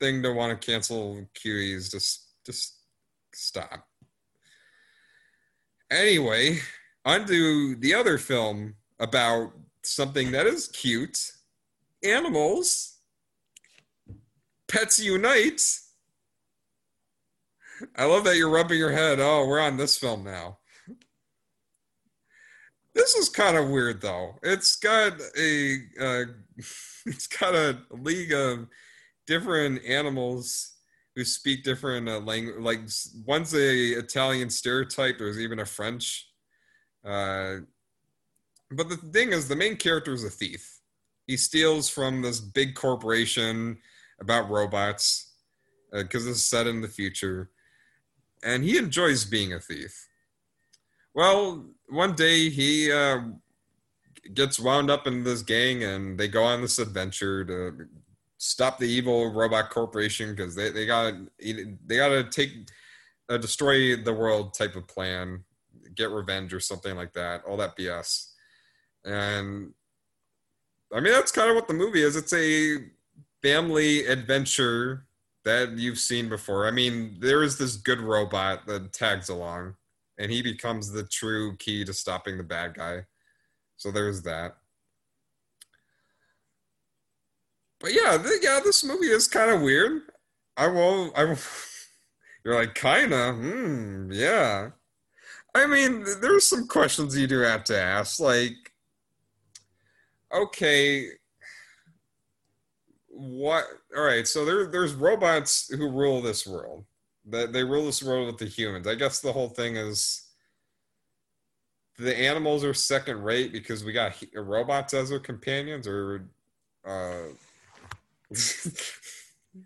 [0.06, 2.76] thing to want to cancel Cuties, just, just
[3.34, 3.88] stop.
[5.91, 6.60] Anyway,
[7.06, 9.52] on to the other film about
[9.84, 11.32] something that is cute
[12.04, 12.96] animals
[14.68, 15.62] Pets Unite.
[17.96, 19.20] I love that you're rubbing your head.
[19.20, 20.58] Oh, we're on this film now.
[22.94, 24.36] This is kind of weird though.
[24.41, 26.24] It's got a uh,
[27.06, 28.68] it's got a league of
[29.26, 30.74] different animals
[31.16, 32.58] who speak different uh, language.
[32.60, 32.82] Like
[33.26, 35.18] one's a Italian stereotype.
[35.18, 36.30] There's even a French.
[37.04, 37.58] Uh,
[38.72, 40.80] but the thing is, the main character is a thief.
[41.28, 43.78] He steals from this big corporation
[44.20, 45.32] about robots
[45.92, 47.50] because uh, it's set in the future,
[48.44, 50.08] and he enjoys being a thief.
[51.14, 53.22] Well, one day he uh,
[54.34, 57.88] gets wound up in this gang, and they go on this adventure to
[58.38, 62.69] stop the evil robot corporation because they they got they got to take
[63.30, 65.43] a destroy the world type of plan,
[65.95, 67.43] get revenge or something like that.
[67.45, 68.32] All that BS,
[69.03, 69.74] and
[70.93, 72.16] I mean that's kind of what the movie is.
[72.16, 72.78] It's a
[73.41, 75.05] family adventure
[75.43, 76.68] that you've seen before.
[76.68, 79.76] I mean, there is this good robot that tags along,
[80.18, 83.05] and he becomes the true key to stopping the bad guy.
[83.78, 84.57] So there's that.
[87.86, 90.02] But yeah, yeah, this movie is kind of weird.
[90.58, 91.12] I will.
[91.16, 91.38] I will.
[92.44, 93.32] You're like kinda.
[93.32, 94.12] Hmm.
[94.12, 94.72] Yeah.
[95.54, 98.20] I mean, there's some questions you do have to ask.
[98.20, 98.74] Like,
[100.34, 101.10] okay,
[103.08, 103.66] what
[103.96, 106.84] all right so there there's robots who rule this world
[107.24, 108.88] They, they rule this world with the humans.
[108.88, 110.26] I guess the whole thing is
[112.00, 116.26] the animals are second rate because we got robots as our companions, or
[116.84, 117.26] uh,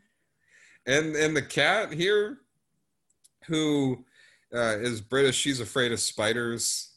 [0.85, 2.39] and and the cat here,
[3.47, 4.05] who
[4.53, 6.91] uh, is British, she's afraid of spiders,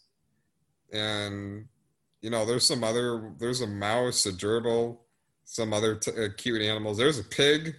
[0.93, 1.67] and
[2.21, 4.99] you know there's some other there's a mouse, a gerbil,
[5.45, 6.99] some other t- uh, cute animals.
[6.99, 7.77] There's a pig.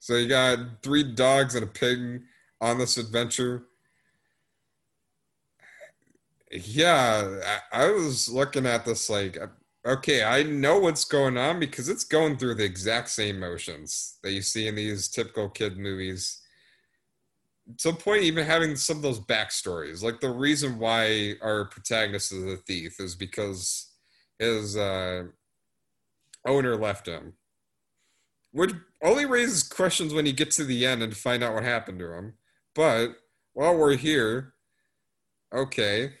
[0.00, 2.22] So you got three dogs and a pig
[2.60, 3.64] on this adventure.
[6.50, 9.38] Yeah, I, I was looking at this like,
[9.86, 14.32] okay, I know what's going on because it's going through the exact same motions that
[14.32, 16.40] you see in these typical kid movies.
[17.78, 22.32] To the point, even having some of those backstories, like the reason why our protagonist
[22.32, 23.92] is a thief is because
[24.38, 25.24] his uh,
[26.46, 27.34] owner left him,
[28.52, 28.72] which
[29.02, 32.12] only raises questions when you get to the end and find out what happened to
[32.12, 32.34] him.
[32.74, 33.10] But
[33.52, 34.54] while we're here,
[35.54, 36.14] okay,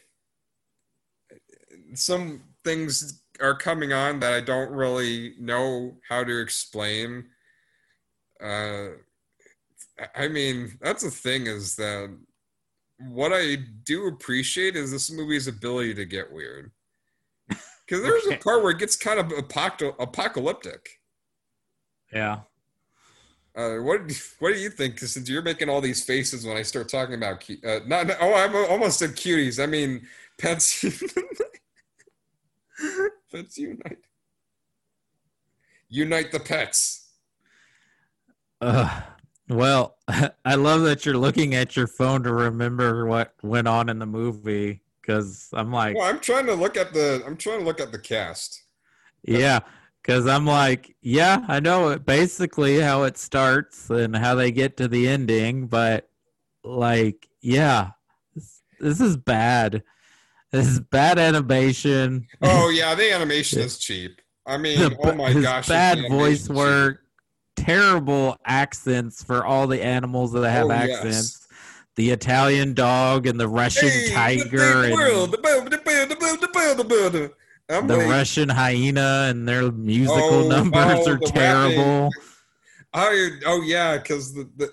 [1.94, 7.24] some things are coming on that I don't really know how to explain.
[8.42, 8.88] Uh,
[10.14, 12.16] I mean, that's the thing is that
[12.98, 16.70] what I do appreciate is this movie's ability to get weird.
[17.86, 21.00] Because there's a part where it gets kind of apoc- apocalyptic.
[22.12, 22.42] Yeah.
[23.56, 24.02] Uh, what
[24.38, 24.96] what do you think?
[25.00, 28.32] Since you're making all these faces when I start talking about cu- uh, not, oh
[28.32, 29.60] I'm almost said cuties.
[29.60, 30.06] I mean
[30.38, 30.84] pets.
[33.32, 33.98] pets unite.
[35.88, 37.08] Unite the pets.
[38.60, 39.00] Uh,
[39.48, 39.96] well,
[40.44, 44.06] I love that you're looking at your phone to remember what went on in the
[44.06, 47.80] movie because I'm like, Well, I'm trying to look at the I'm trying to look
[47.80, 48.62] at the cast.
[49.22, 49.60] yeah,
[50.02, 54.76] because I'm like, yeah, I know it basically how it starts and how they get
[54.76, 56.08] to the ending, but
[56.62, 57.90] like, yeah,
[58.34, 59.82] this, this is bad.
[60.52, 62.26] This is bad animation.
[62.42, 64.20] Oh yeah, the animation is cheap.
[64.46, 67.02] I mean, The- oh my gosh, bad voice work,
[67.56, 70.96] terrible accents for all the animals that have Oh, yes.
[71.04, 71.46] accents.
[71.96, 75.38] The Italian dog and the Russian Hey, tiger world, the
[77.68, 82.10] the Russian hyena and their musical Oh, numbers oh, are terrible.
[82.92, 84.72] I oh yeah, because the, the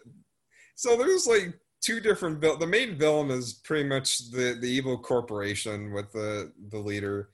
[0.76, 4.98] so there's like two different vil- the main villain is pretty much the the evil
[4.98, 7.30] corporation with the the leader,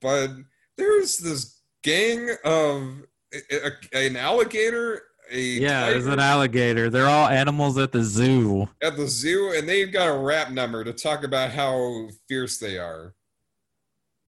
[0.00, 0.30] but
[0.76, 6.90] there's this gang of a, a- an alligator, a Yeah, there's an alligator.
[6.90, 8.68] They're all animals at the zoo.
[8.82, 12.78] at the zoo, and they've got a rap number to talk about how fierce they
[12.78, 13.14] are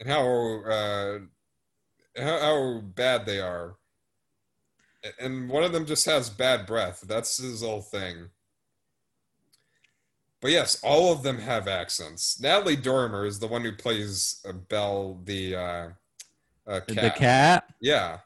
[0.00, 1.18] and how uh,
[2.16, 3.76] how, how bad they are.
[5.20, 7.04] And one of them just has bad breath.
[7.06, 8.30] That's his whole thing.
[10.40, 12.40] But yes, all of them have accents.
[12.40, 15.88] Natalie Dormer is the one who plays uh, Belle, the uh,
[16.66, 16.88] uh, cat.
[16.88, 17.64] The cat.
[17.80, 18.18] Yeah,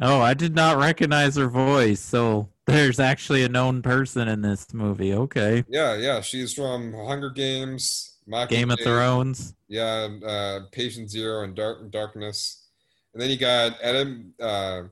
[0.00, 2.00] Oh, I did not recognize her voice.
[2.00, 5.14] So there's actually a known person in this movie.
[5.14, 5.64] Okay.
[5.68, 6.20] yeah, yeah.
[6.20, 8.78] She's from Hunger Games, Game of.
[8.80, 9.54] Thrones.
[9.68, 12.68] Yeah, uh, Patient Zero and Dark Darkness,
[13.14, 14.34] and then you got Adam.
[14.38, 14.82] Uh,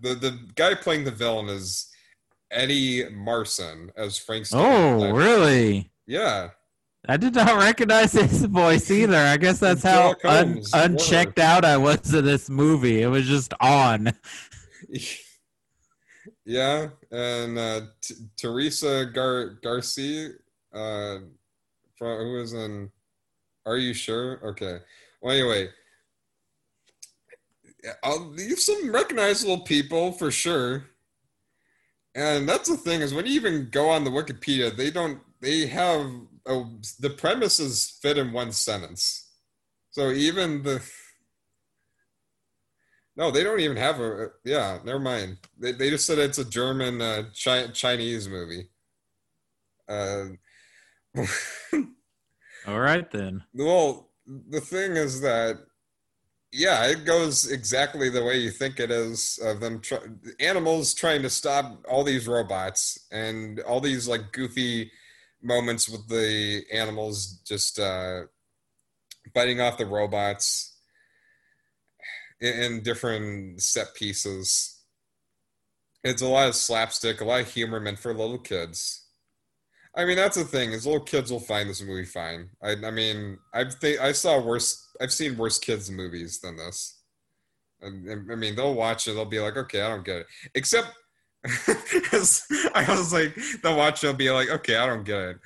[0.00, 1.89] the the guy playing the villain is
[2.50, 4.46] Eddie Marsan as Frank.
[4.52, 5.90] Oh, really?
[6.06, 6.50] Yeah,
[7.08, 9.16] I did not recognize his voice either.
[9.16, 13.02] I guess that's how un- unchecked out I was in this movie.
[13.02, 14.12] It was just on.
[16.44, 20.30] yeah, and uh, T- Teresa Gar- Garcia,
[20.72, 21.18] uh,
[21.96, 22.90] from who was in.
[23.66, 24.40] Are you sure?
[24.42, 24.78] Okay.
[25.20, 25.68] Well, anyway,
[28.02, 30.86] I'll leave some recognizable people for sure.
[32.14, 35.20] And that's the thing is when you even go on the Wikipedia, they don't.
[35.40, 36.10] They have
[36.46, 39.30] oh, the premises fit in one sentence.
[39.90, 40.82] So even the
[43.16, 44.28] no, they don't even have a.
[44.44, 45.38] Yeah, never mind.
[45.58, 48.70] They they just said it's a German uh, chi- Chinese movie.
[49.88, 50.24] Uh,
[52.66, 53.42] All right then.
[53.52, 54.10] well,
[54.48, 55.58] the thing is that,
[56.52, 59.38] yeah, it goes exactly the way you think it is.
[59.42, 59.98] Of them, try,
[60.40, 64.90] animals trying to stop all these robots and all these like goofy
[65.42, 68.22] moments with the animals just uh,
[69.34, 70.76] biting off the robots
[72.40, 74.80] in, in different set pieces.
[76.02, 79.06] It's a lot of slapstick, a lot of humor meant for little kids.
[79.94, 82.50] I mean, that's the thing is little kids will find this movie fine.
[82.62, 84.86] I, I mean, I've th- I saw worse.
[85.00, 86.98] I've seen worse kids movies than this.
[87.80, 89.12] And, I mean, they'll watch it.
[89.12, 90.26] They'll be like, okay, I don't get it.
[90.54, 90.88] Except
[91.46, 95.36] I was like, the watch It, they'll be like, okay, I don't get it.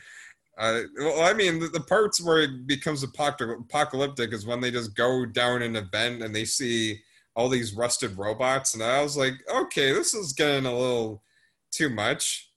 [0.59, 4.95] Uh, well, I mean, the, the, parts where it becomes apocalyptic is when they just
[4.95, 7.01] go down an event and they see
[7.35, 11.23] all these rusted robots, and I was like, okay, this is getting a little
[11.73, 12.51] too much.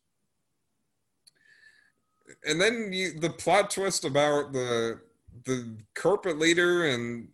[2.47, 4.99] And then you, the plot twist about the
[5.47, 7.29] the corporate leader and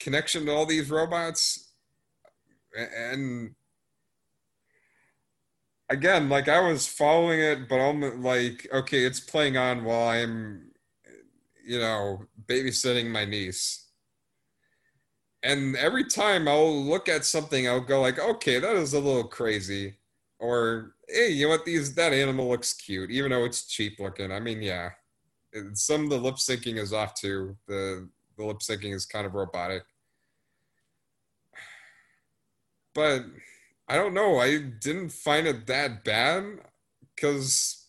[0.00, 1.70] connection to all these robots,
[2.76, 3.54] and
[5.88, 10.72] again, like I was following it, but I'm like, okay, it's playing on while I'm,
[11.64, 13.86] you know, babysitting my niece.
[15.42, 19.24] And every time I'll look at something, I'll go like, okay, that is a little
[19.24, 19.98] crazy,
[20.38, 21.66] or hey, you know what?
[21.66, 24.32] These that animal looks cute, even though it's cheap looking.
[24.32, 24.90] I mean, yeah,
[25.74, 27.56] some of the lip syncing is off too.
[27.66, 29.84] The the lip syncing is kind of robotic,
[32.94, 33.24] but
[33.88, 34.38] I don't know.
[34.38, 36.60] I didn't find it that bad
[37.14, 37.88] because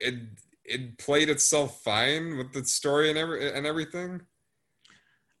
[0.00, 0.14] it
[0.64, 4.22] it played itself fine with the story and every and everything.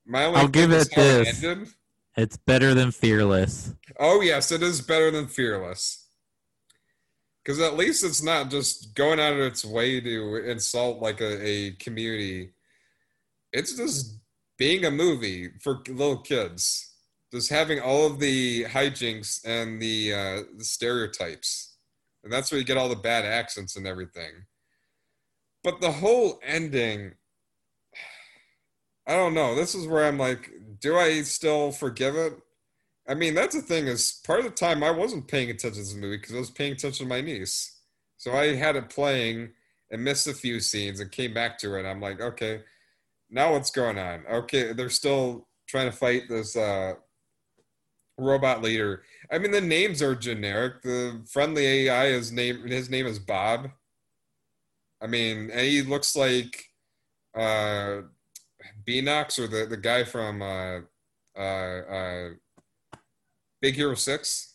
[0.06, 1.42] My only I'll give it this.
[1.42, 1.68] It
[2.16, 3.74] it's better than Fearless.
[3.98, 6.05] Oh yes, it is better than Fearless.
[7.46, 11.46] Because at least it's not just going out of its way to insult like a,
[11.46, 12.50] a community.
[13.52, 14.18] It's just
[14.58, 16.94] being a movie for little kids
[17.32, 21.76] just having all of the hijinks and the, uh, the stereotypes,
[22.24, 24.32] and that's where you get all the bad accents and everything.
[25.62, 27.12] But the whole ending,
[29.06, 29.54] I don't know.
[29.54, 32.40] This is where I'm like, do I still forgive it?
[33.08, 35.94] I mean, that's the thing is part of the time I wasn't paying attention to
[35.94, 37.78] the movie because I was paying attention to my niece.
[38.16, 39.50] So I had it playing
[39.90, 41.86] and missed a few scenes and came back to it.
[41.86, 42.62] I'm like, okay,
[43.30, 44.24] now what's going on?
[44.26, 46.94] Okay, they're still trying to fight this uh,
[48.18, 49.02] robot leader.
[49.30, 50.82] I mean, the names are generic.
[50.82, 53.70] The friendly AI is name his name is Bob.
[55.00, 56.64] I mean, and he looks like
[57.36, 58.02] uh,
[58.86, 60.80] Beenox or the the guy from uh,
[61.36, 62.28] uh, uh,
[63.60, 64.54] Big Hero Six.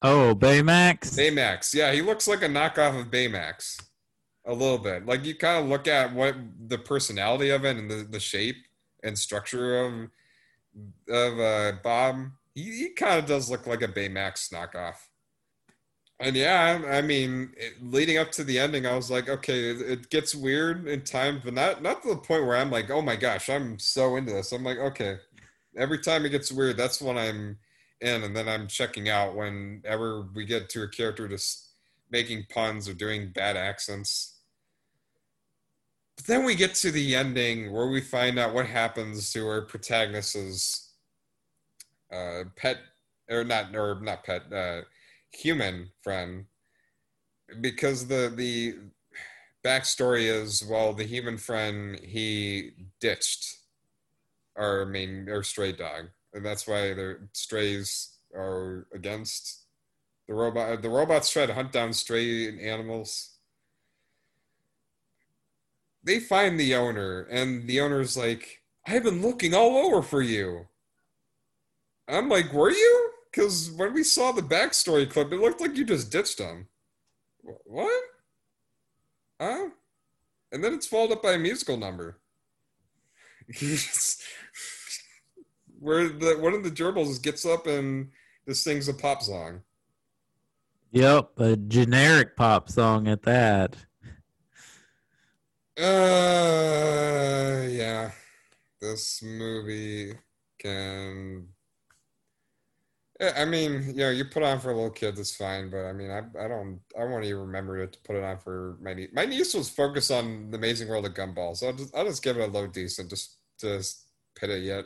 [0.00, 1.18] Oh, Baymax.
[1.18, 3.82] Baymax, yeah, he looks like a knockoff of Baymax,
[4.46, 5.06] a little bit.
[5.06, 6.36] Like you kind of look at what
[6.68, 8.56] the personality of it and the, the shape
[9.02, 10.10] and structure of
[11.08, 14.96] of uh, Bob he, he kind of does look like a Baymax knockoff.
[16.20, 19.80] And yeah, I mean, it, leading up to the ending, I was like, okay, it,
[19.80, 23.00] it gets weird in time, but not not to the point where I'm like, oh
[23.02, 24.50] my gosh, I'm so into this.
[24.50, 25.18] I'm like, okay,
[25.76, 27.58] every time it gets weird, that's when I'm
[28.00, 31.68] in, and then I'm checking out whenever we get to a character just
[32.10, 34.36] making puns or doing bad accents.
[36.16, 39.62] But then we get to the ending where we find out what happens to our
[39.62, 40.92] protagonist's
[42.12, 42.78] uh, pet
[43.30, 44.82] or not or not pet uh,
[45.32, 46.46] human friend
[47.60, 48.76] because the the
[49.64, 52.70] backstory is well the human friend he
[53.00, 53.58] ditched
[54.56, 56.08] our main our stray dog
[56.38, 59.64] and that's why the strays are against
[60.26, 63.36] the robot uh, the robots try to hunt down stray animals
[66.02, 70.66] they find the owner and the owner's like i've been looking all over for you
[72.08, 73.10] I'm like, were you?
[73.30, 76.68] Because when we saw the backstory clip, it looked like you just ditched him.
[77.42, 78.02] What?
[79.40, 79.68] Huh?
[80.50, 82.18] And then it's followed up by a musical number.
[85.78, 88.10] Where the one of the gerbils gets up and
[88.46, 89.62] just sings a pop song.
[90.90, 93.76] Yep, a generic pop song at that.
[95.76, 98.10] Uh, yeah.
[98.80, 100.14] This movie
[100.58, 101.48] can
[103.20, 105.92] I mean, you know, you put on for a little kids, it's fine, but I
[105.92, 109.10] mean, I, I don't, I won't even remember to put it on for my niece.
[109.12, 112.22] My niece was focused on the Amazing World of Gumball, so I'll just, I'll just
[112.22, 113.82] give it a low decent, just to
[114.36, 114.84] pit it yet.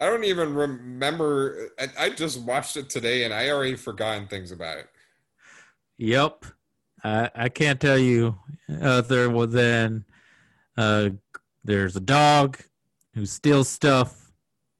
[0.00, 1.70] I don't even remember.
[1.78, 4.88] I, I just watched it today, and I already forgotten things about it.
[5.98, 6.46] Yep,
[7.02, 8.38] I I can't tell you
[8.82, 10.04] other than
[10.76, 11.10] uh,
[11.62, 12.58] there's a dog
[13.14, 14.24] who steals stuff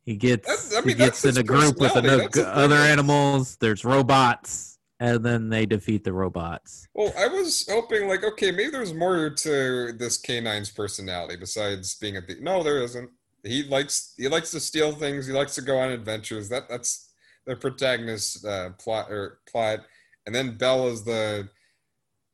[0.05, 3.57] he gets I mean, he gets in a group with another, other animals.
[3.57, 6.87] There's robots, and then they defeat the robots.
[6.93, 12.19] Well, I was hoping like, okay, maybe there's more to this canine's personality besides being
[12.19, 12.41] a thief.
[12.41, 13.11] No, there isn't.
[13.45, 15.27] He likes he likes to steal things.
[15.27, 16.49] He likes to go on adventures.
[16.49, 17.11] That that's
[17.47, 19.81] the protagonist uh, plot or plot.
[20.27, 21.49] And then Belle is the.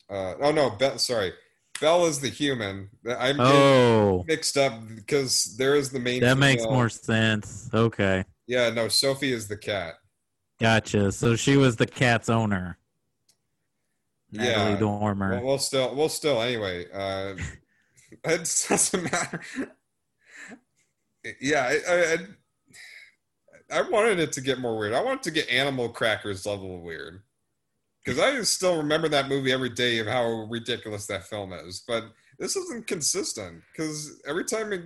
[0.08, 0.98] Uh, oh no, Belle.
[0.98, 1.32] Sorry,
[1.80, 2.90] Belle is the human.
[3.18, 4.24] I'm oh.
[4.28, 6.20] mixed up because there is the main.
[6.20, 7.68] That makes more sense.
[7.74, 8.24] Okay.
[8.46, 9.94] Yeah, no, Sophie is the cat.
[10.60, 11.10] Gotcha.
[11.12, 12.78] So she was the cat's owner.
[14.30, 14.78] Natalie Yeah.
[14.78, 15.30] Dormer.
[15.36, 16.86] Well, we'll still, we'll still, anyway.
[16.92, 17.36] Uh,
[18.24, 19.40] it doesn't matter.
[21.40, 24.94] Yeah, I, I, I- wanted it to get more weird.
[24.94, 27.22] I wanted to get Animal Crackers level weird.
[28.04, 31.84] Because I still remember that movie every day of how ridiculous that film is.
[31.86, 32.04] But
[32.38, 33.62] this isn't consistent.
[33.70, 34.82] Because every time it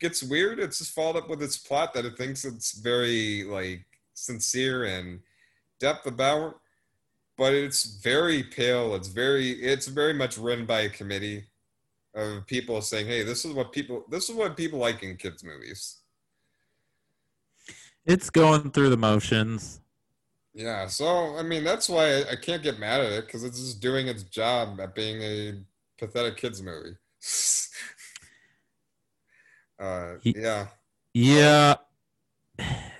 [0.00, 3.84] gets weird, it's just followed up with its plot that it thinks it's very, like,
[4.14, 5.20] sincere and
[5.78, 6.60] depth about
[7.36, 8.94] but it's very pale.
[8.94, 11.44] It's very it's very much run by a committee
[12.14, 15.44] of people saying, "Hey, this is what people this is what people like in kids
[15.44, 15.96] movies."
[18.06, 19.80] It's going through the motions.
[20.54, 23.58] Yeah, so I mean that's why I, I can't get mad at it because it's
[23.58, 25.54] just doing its job at being a
[25.98, 26.96] pathetic kids movie.
[29.80, 30.66] uh, Ye- yeah,
[31.12, 31.74] Yeah.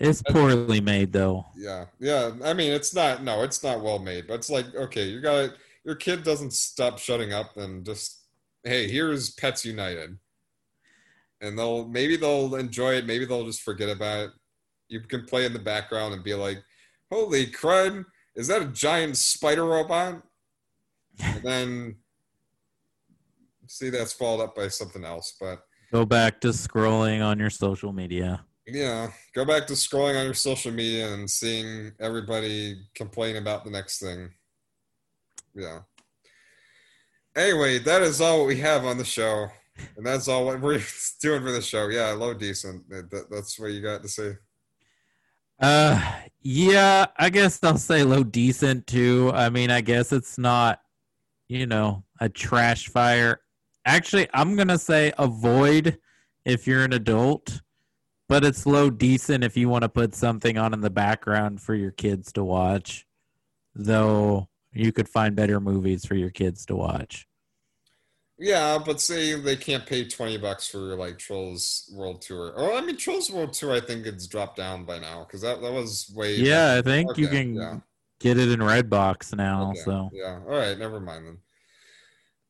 [0.00, 1.46] It's poorly made though.
[1.56, 2.32] yeah, yeah.
[2.42, 5.50] I mean, it's not no, it's not well made, but it's like okay, you got
[5.84, 8.23] your kid doesn't stop shutting up and just
[8.64, 10.18] hey, here's Pets United,
[11.40, 14.30] and they'll maybe they'll enjoy it, maybe they'll just forget about it.
[14.88, 16.58] You can play in the background and be like,
[17.10, 18.04] "Holy crud,
[18.34, 20.22] is that a giant spider robot?"
[21.22, 21.96] And then
[23.66, 27.92] see that's followed up by something else, but Go back to scrolling on your social
[27.92, 28.44] media.
[28.66, 33.70] yeah, go back to scrolling on your social media and seeing everybody complain about the
[33.70, 34.30] next thing.
[35.54, 35.80] Yeah.
[37.36, 39.48] Anyway, that is all we have on the show,
[39.96, 40.80] and that's all what we're
[41.20, 41.88] doing for the show.
[41.88, 42.88] Yeah, low decent.
[42.88, 44.34] That, that- that's what you got to say.
[45.60, 46.00] Uh
[46.40, 49.30] yeah, I guess I'll say low decent too.
[49.32, 50.80] I mean, I guess it's not,
[51.48, 53.40] you know, a trash fire.
[53.86, 55.98] Actually, I'm to say avoid
[56.44, 57.62] if you're an adult,
[58.28, 61.74] but it's low decent if you want to put something on in the background for
[61.74, 63.06] your kids to watch.
[63.74, 67.26] Though you could find better movies for your kids to watch.
[68.38, 72.52] Yeah, but say they can't pay twenty bucks for like Trolls World Tour.
[72.56, 73.72] Or I mean, Trolls World Tour.
[73.72, 76.34] I think it's dropped down by now because that, that was way.
[76.34, 77.78] Yeah, I think you can yeah.
[78.18, 80.40] get it in Redbox now, Okay, so yeah.
[80.46, 81.38] All right, never mind then.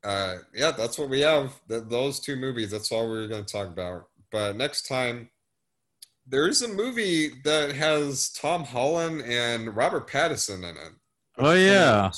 [0.02, 1.52] Uh, yeah, that's what we have.
[1.68, 2.70] Th- those two movies.
[2.70, 4.08] That's all we're going to talk about.
[4.30, 5.30] But next time,
[6.26, 10.92] there's a movie that has Tom Holland and Robert Pattinson in it.
[11.38, 12.10] Oh yeah.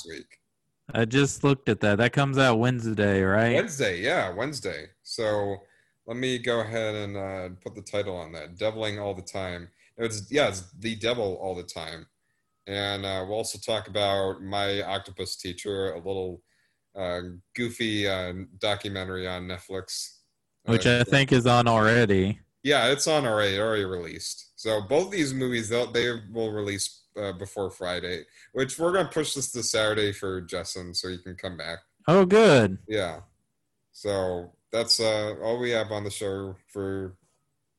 [0.93, 1.97] I just looked at that.
[1.97, 3.55] That comes out Wednesday, right?
[3.55, 4.85] Wednesday, yeah, Wednesday.
[5.03, 5.57] So
[6.05, 8.57] let me go ahead and uh, put the title on that.
[8.57, 9.69] Deviling all the time.
[9.97, 12.05] It's yeah, it's the devil all the time.
[12.67, 16.41] And uh, we'll also talk about my octopus teacher, a little
[16.95, 17.21] uh,
[17.55, 20.17] goofy uh, documentary on Netflix.
[20.65, 22.39] Which Uh, I think is on already.
[22.63, 24.51] yeah, it's on already, already released.
[24.57, 28.25] So both these movies, they'll, they will release uh, before Friday.
[28.53, 31.79] Which we're gonna push this to Saturday for Justin, so you can come back.
[32.07, 32.77] Oh, good.
[32.87, 33.21] Yeah.
[33.91, 37.17] So that's uh, all we have on the show for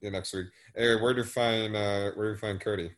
[0.00, 0.46] yeah, next week.
[0.76, 2.90] Anyway, where do you find uh, where do you find Cody?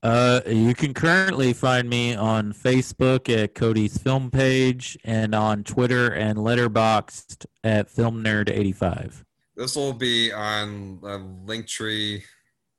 [0.00, 6.12] Uh, you can currently find me on Facebook at Cody's Film Page and on Twitter
[6.12, 9.24] and Letterboxd at Film Nerd 85.
[9.56, 12.22] This will be on uh, Linktree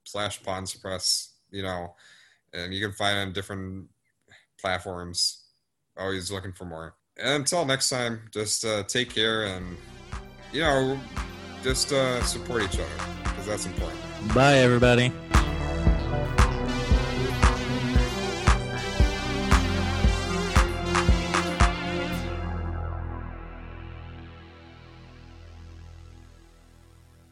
[0.06, 1.94] slash Pawns Press, you know,
[2.54, 3.88] and you can find on different
[4.60, 5.46] platforms.
[5.98, 6.96] Always looking for more.
[7.18, 9.78] And until next time, just uh, take care and
[10.52, 11.00] you know,
[11.64, 14.00] just uh, support each other because that's important.
[14.34, 15.12] Bye, everybody.